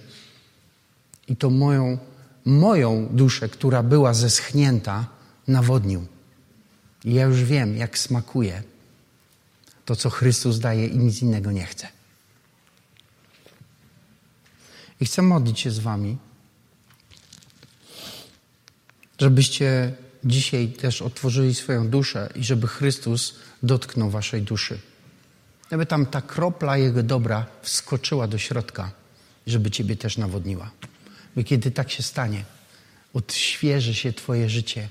i 1.28 1.36
to 1.36 1.50
moją, 1.50 1.98
moją 2.44 3.08
duszę, 3.10 3.48
która 3.48 3.82
była 3.82 4.14
zeschnięta, 4.14 5.06
nawodnił. 5.48 6.06
I 7.04 7.14
ja 7.14 7.24
już 7.24 7.44
wiem, 7.44 7.76
jak 7.76 7.98
smakuje 7.98 8.62
to, 9.84 9.96
co 9.96 10.10
Chrystus 10.10 10.58
daje 10.58 10.86
i 10.86 10.98
nic 10.98 11.22
innego 11.22 11.52
nie 11.52 11.66
chcę. 11.66 11.88
I 15.00 15.06
chcę 15.06 15.22
modlić 15.22 15.60
się 15.60 15.70
z 15.70 15.78
Wami, 15.78 16.16
żebyście 19.18 19.92
dzisiaj 20.24 20.68
też 20.68 21.02
otworzyli 21.02 21.54
swoją 21.54 21.88
duszę 21.88 22.28
i 22.34 22.44
żeby 22.44 22.66
Chrystus 22.66 23.47
dotknął 23.62 24.10
Waszej 24.10 24.42
duszy. 24.42 24.78
Żeby 25.70 25.86
tam 25.86 26.06
ta 26.06 26.20
kropla 26.22 26.76
Jego 26.76 27.02
dobra 27.02 27.46
wskoczyła 27.62 28.26
do 28.26 28.38
środka, 28.38 28.90
żeby 29.46 29.70
Ciebie 29.70 29.96
też 29.96 30.18
nawodniła. 30.18 30.70
Bo 31.36 31.44
kiedy 31.44 31.70
tak 31.70 31.90
się 31.90 32.02
stanie, 32.02 32.44
odświeży 33.14 33.94
się 33.94 34.12
Twoje 34.12 34.48
życie. 34.48 34.88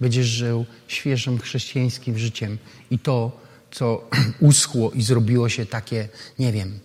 Będziesz 0.00 0.26
żył 0.26 0.66
świeżym 0.88 1.38
chrześcijańskim 1.38 2.18
życiem 2.18 2.58
i 2.90 2.98
to, 2.98 3.40
co 3.70 4.08
uschło 4.40 4.90
i 4.90 5.02
zrobiło 5.02 5.48
się 5.48 5.66
takie, 5.66 6.08
nie 6.38 6.52
wiem, 6.52 6.78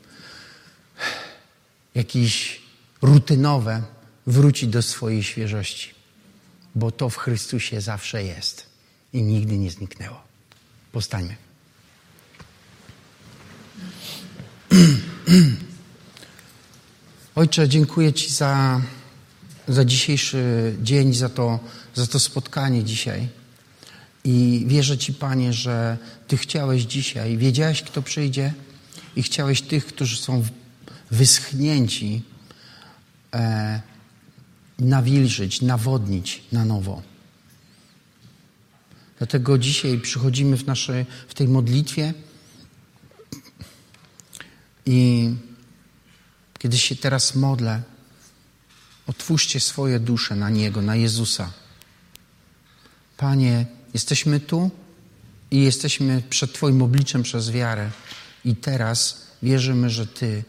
jakieś 1.95 2.61
rutynowe, 3.01 3.83
wróci 4.27 4.67
do 4.67 4.81
swojej 4.81 5.23
świeżości. 5.23 5.89
Bo 6.75 6.91
to 6.91 7.09
w 7.09 7.17
Chrystusie 7.17 7.81
zawsze 7.81 8.23
jest 8.23 8.65
i 9.13 9.23
nigdy 9.23 9.57
nie 9.57 9.71
zniknęło. 9.71 10.30
Postańmy. 10.91 11.35
Ojcze, 17.35 17.69
dziękuję 17.69 18.13
Ci 18.13 18.29
za, 18.33 18.81
za 19.67 19.85
dzisiejszy 19.85 20.75
dzień, 20.81 21.13
za 21.13 21.29
to, 21.29 21.59
za 21.95 22.07
to 22.07 22.19
spotkanie 22.19 22.83
dzisiaj. 22.83 23.27
I 24.23 24.63
wierzę 24.67 24.97
Ci, 24.97 25.13
Panie, 25.13 25.53
że 25.53 25.97
Ty 26.27 26.37
chciałeś 26.37 26.83
dzisiaj, 26.83 27.37
wiedziałeś, 27.37 27.81
kto 27.81 28.01
przyjdzie 28.01 28.53
i 29.15 29.23
chciałeś 29.23 29.61
tych, 29.61 29.85
którzy 29.85 30.17
są 30.17 30.43
wyschnięci, 31.11 32.21
e, 33.33 33.81
nawilżyć, 34.79 35.61
nawodnić 35.61 36.43
na 36.51 36.65
nowo. 36.65 37.10
Dlatego 39.21 39.57
dzisiaj 39.57 39.99
przychodzimy 39.99 40.57
w, 40.57 40.65
naszej, 40.65 41.05
w 41.27 41.33
tej 41.33 41.47
modlitwie 41.47 42.13
i 44.85 45.29
kiedy 46.59 46.77
się 46.77 46.95
teraz 46.95 47.35
modlę, 47.35 47.81
otwórzcie 49.07 49.59
swoje 49.59 49.99
dusze 49.99 50.35
na 50.35 50.49
Niego, 50.49 50.81
na 50.81 50.95
Jezusa. 50.95 51.51
Panie, 53.17 53.65
jesteśmy 53.93 54.39
tu 54.39 54.71
i 55.51 55.61
jesteśmy 55.61 56.23
przed 56.29 56.53
Twoim 56.53 56.81
obliczem 56.81 57.23
przez 57.23 57.51
wiarę. 57.51 57.91
I 58.45 58.55
teraz 58.55 59.27
wierzymy, 59.43 59.89
że 59.89 60.07
Ty 60.07 60.43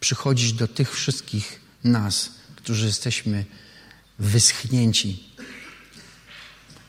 przychodzisz 0.00 0.52
do 0.52 0.68
tych 0.68 0.92
wszystkich 0.92 1.60
nas, 1.84 2.30
którzy 2.56 2.86
jesteśmy 2.86 3.44
wyschnięci. 4.18 5.24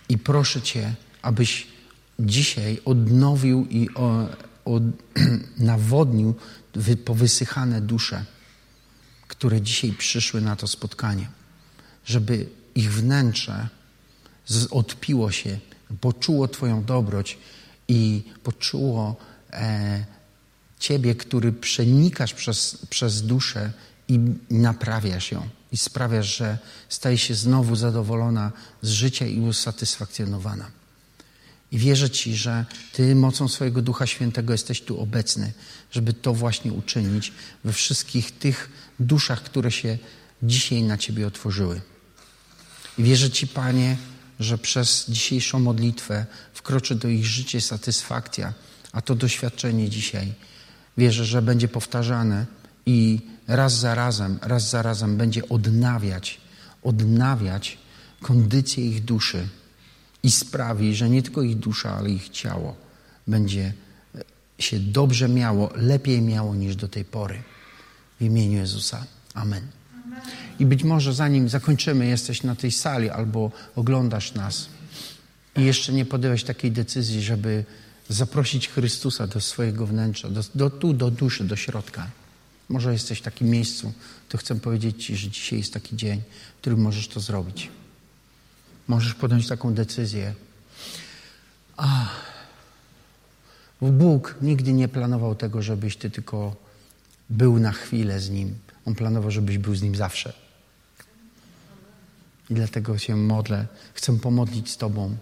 I 0.10 0.18
proszę 0.18 0.62
Cię, 0.62 0.96
abyś 1.22 1.68
dzisiaj 2.20 2.82
odnowił 2.86 3.68
i 3.70 3.90
o, 3.96 4.28
nawodnił 5.58 6.36
powysychane 7.06 7.82
dusze, 7.82 8.26
które 9.28 9.62
dzisiaj 9.62 9.92
przyszły 9.92 10.42
na 10.42 10.56
to 10.56 10.68
spotkanie, 10.68 11.30
żeby 12.06 12.50
ich 12.76 12.94
wnętrze 12.94 13.68
odpiło 14.72 15.32
się, 15.32 15.60
poczuło 16.02 16.48
Twoją 16.48 16.84
dobroć 16.84 17.38
i 17.88 18.24
poczuło 18.44 19.16
e, 19.52 20.06
Ciebie, 20.80 21.16
który 21.16 21.54
przenikasz 21.54 22.34
przez, 22.34 22.78
przez 22.90 23.22
duszę 23.22 23.72
i 24.08 24.20
naprawiasz 24.50 25.32
ją. 25.32 25.50
I 25.72 25.78
sprawiasz, 25.78 26.38
że 26.38 26.58
staje 26.90 27.18
się 27.18 27.36
znowu 27.36 27.76
zadowolona 27.76 28.52
z 28.82 28.90
życia 28.90 29.26
i 29.26 29.40
usatysfakcjonowana. 29.40 30.81
I 31.72 31.78
wierzę 31.78 32.10
Ci, 32.10 32.36
że 32.36 32.66
Ty 32.94 33.16
mocą 33.16 33.48
swojego 33.48 33.82
Ducha 33.82 34.08
Świętego 34.08 34.54
jesteś 34.54 34.82
tu 34.82 35.00
obecny, 35.00 35.54
żeby 35.92 36.14
to 36.14 36.34
właśnie 36.34 36.74
uczynić 36.74 37.34
we 37.64 37.74
wszystkich 37.74 38.32
tych 38.40 38.70
duszach, 39.00 39.44
które 39.44 39.72
się 39.72 39.98
dzisiaj 40.44 40.84
na 40.84 40.98
Ciebie 40.98 41.28
otworzyły. 41.28 41.82
I 42.98 43.04
wierzę 43.04 43.30
Ci, 43.30 43.48
Panie, 43.48 43.98
że 44.40 44.58
przez 44.58 45.06
dzisiejszą 45.10 45.60
modlitwę 45.60 46.26
wkroczy 46.54 46.96
do 46.96 47.08
ich 47.08 47.26
życia 47.26 47.62
satysfakcja, 47.62 48.54
a 48.92 49.02
to 49.02 49.16
doświadczenie 49.16 49.90
dzisiaj 49.90 50.34
wierzę, 50.98 51.26
że 51.26 51.42
będzie 51.42 51.68
powtarzane 51.68 52.46
i 52.86 53.20
raz 53.48 53.80
za 53.80 53.96
razem, 53.96 54.40
raz 54.42 54.70
za 54.70 54.82
razem 54.82 55.18
będzie 55.18 55.50
odnawiać, 55.50 56.42
odnawiać 56.84 57.78
kondycję 58.22 58.86
ich 58.86 59.06
duszy 59.06 59.48
i 60.24 60.32
sprawi, 60.32 60.96
że 60.96 61.10
nie 61.10 61.24
tylko 61.24 61.42
ich 61.42 61.56
dusza, 61.56 61.98
ale 61.98 62.10
ich 62.10 62.30
ciało 62.30 62.76
będzie 63.28 63.74
się 64.60 64.80
dobrze 64.80 65.30
miało, 65.30 65.72
lepiej 65.76 66.22
miało 66.22 66.56
niż 66.56 66.76
do 66.76 66.88
tej 66.88 67.06
pory. 67.06 67.42
W 68.20 68.24
imieniu 68.24 68.58
Jezusa. 68.58 69.06
Amen. 69.34 69.68
I 70.60 70.66
być 70.66 70.84
może 70.84 71.14
zanim 71.14 71.50
zakończymy, 71.50 72.08
jesteś 72.08 72.44
na 72.44 72.56
tej 72.56 72.72
sali 72.72 73.10
albo 73.10 73.52
oglądasz 73.76 74.34
nas 74.34 74.70
i 75.58 75.64
jeszcze 75.64 75.94
nie 75.94 76.06
podjąłeś 76.06 76.44
takiej 76.44 76.72
decyzji, 76.72 77.22
żeby 77.22 77.66
zaprosić 78.10 78.70
Chrystusa 78.70 79.28
do 79.28 79.42
swojego 79.42 79.88
wnętrza, 79.88 80.30
do, 80.30 80.42
do, 80.56 80.70
tu, 80.70 80.94
do 80.94 81.12
duszy, 81.12 81.44
do 81.44 81.56
środka. 81.56 82.08
Może 82.70 82.94
jesteś 82.94 83.20
w 83.20 83.22
takim 83.22 83.50
miejscu, 83.50 83.94
to 84.30 84.38
chcę 84.38 84.60
powiedzieć 84.60 85.06
Ci, 85.06 85.18
że 85.18 85.30
dzisiaj 85.30 85.60
jest 85.60 85.74
taki 85.74 85.96
dzień, 85.96 86.22
w 86.58 86.62
którym 86.62 86.82
możesz 86.82 87.08
to 87.08 87.20
zrobić. 87.20 87.70
Możesz 88.88 89.14
podjąć 89.14 89.48
taką 89.48 89.74
decyzję. 89.74 90.34
A, 91.78 92.10
Bóg 93.82 94.36
nigdy 94.42 94.74
nie 94.74 94.88
planował 94.88 95.36
tego, 95.36 95.62
żebyś 95.62 95.98
Ty 95.98 96.10
tylko 96.10 96.56
był 97.30 97.60
na 97.60 97.72
chwilę 97.72 98.20
z 98.20 98.30
Nim. 98.30 98.56
On 98.86 98.96
planował, 98.96 99.32
żebyś 99.32 99.58
był 99.58 99.76
z 99.76 99.82
Nim 99.82 99.96
zawsze. 99.96 100.34
I 102.50 102.54
dlatego 102.54 102.98
się 102.98 103.16
modlę. 103.16 103.68
Chcę 103.94 104.20
pomodlić 104.20 104.70
z 104.70 104.78
Tobą. 104.78 105.18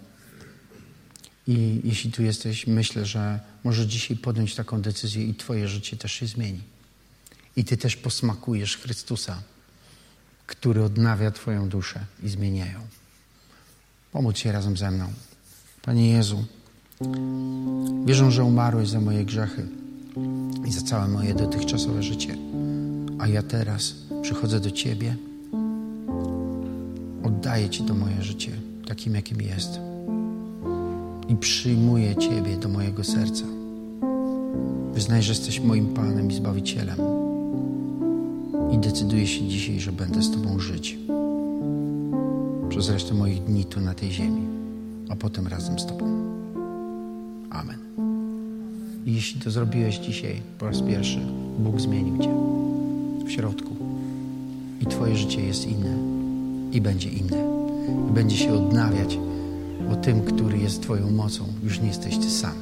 I 1.46 1.80
jeśli 1.84 2.12
tu 2.12 2.22
jesteś, 2.22 2.66
myślę, 2.66 3.06
że 3.06 3.40
możesz 3.64 3.86
dzisiaj 3.86 4.16
podjąć 4.16 4.54
taką 4.54 4.82
decyzję 4.82 5.24
i 5.24 5.34
Twoje 5.34 5.68
życie 5.68 5.96
też 5.96 6.12
się 6.12 6.26
zmieni. 6.26 6.60
I 7.56 7.64
Ty 7.64 7.76
też 7.76 7.96
posmakujesz 7.96 8.76
Chrystusa, 8.76 9.42
który 10.46 10.84
odnawia 10.84 11.30
Twoją 11.30 11.68
duszę 11.68 12.04
i 12.22 12.28
zmienia 12.28 12.72
ją. 12.72 12.80
Pomódl 14.12 14.38
się 14.38 14.52
razem 14.52 14.76
ze 14.76 14.90
mną. 14.90 15.04
Panie 15.82 16.10
Jezu, 16.10 16.44
wierzę, 18.04 18.30
że 18.30 18.44
umarłeś 18.44 18.88
za 18.88 19.00
moje 19.00 19.24
grzechy 19.24 19.68
i 20.66 20.72
za 20.72 20.80
całe 20.80 21.08
moje 21.08 21.34
dotychczasowe 21.34 22.02
życie. 22.02 22.36
A 23.18 23.28
ja 23.28 23.42
teraz 23.42 23.94
przychodzę 24.22 24.60
do 24.60 24.70
Ciebie, 24.70 25.16
oddaję 27.24 27.70
Ci 27.70 27.82
to 27.82 27.94
moje 27.94 28.22
życie, 28.22 28.52
takim 28.88 29.14
jakim 29.14 29.42
jest 29.42 29.80
i 31.28 31.36
przyjmuję 31.36 32.16
Ciebie 32.16 32.56
do 32.56 32.68
mojego 32.68 33.04
serca. 33.04 33.44
Wyznaj, 34.94 35.22
że 35.22 35.32
jesteś 35.32 35.60
moim 35.60 35.94
Panem 35.94 36.30
i 36.30 36.34
Zbawicielem 36.34 36.98
i 38.72 38.78
decyduję 38.78 39.26
się 39.26 39.48
dzisiaj, 39.48 39.80
że 39.80 39.92
będę 39.92 40.22
z 40.22 40.30
Tobą 40.30 40.58
żyć 40.58 40.98
przez 42.70 42.90
resztę 42.90 43.14
moich 43.14 43.44
dni 43.44 43.64
tu 43.64 43.80
na 43.80 43.94
tej 43.94 44.10
ziemi, 44.10 44.42
a 45.08 45.16
potem 45.16 45.46
razem 45.46 45.78
z 45.78 45.86
Tobą. 45.86 46.06
Amen. 47.50 47.78
I 49.06 49.14
jeśli 49.14 49.40
to 49.40 49.50
zrobiłeś 49.50 49.98
dzisiaj 49.98 50.42
po 50.58 50.66
raz 50.66 50.82
pierwszy, 50.82 51.20
Bóg 51.58 51.80
zmienił 51.80 52.18
Cię 52.18 52.34
w 53.26 53.30
środku 53.30 53.76
i 54.80 54.86
Twoje 54.86 55.16
życie 55.16 55.46
jest 55.46 55.66
inne 55.66 55.96
i 56.72 56.80
będzie 56.80 57.08
inne 57.08 57.36
i 58.10 58.12
będzie 58.12 58.36
się 58.36 58.52
odnawiać 58.52 59.18
bo 59.90 59.96
tym, 59.96 60.22
który 60.22 60.58
jest 60.58 60.82
Twoją 60.82 61.10
mocą, 61.10 61.44
już 61.64 61.80
nie 61.80 61.88
jesteś 61.88 62.18
Ty 62.18 62.30
sam. 62.30 62.54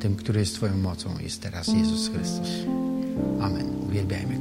Tym, 0.00 0.16
który 0.16 0.40
jest 0.40 0.54
Twoją 0.54 0.76
mocą, 0.76 1.08
jest 1.22 1.42
teraz 1.42 1.68
Jezus 1.68 2.08
Chrystus. 2.08 2.48
Amen. 3.40 3.66
Uwielbiajmy. 3.88 4.39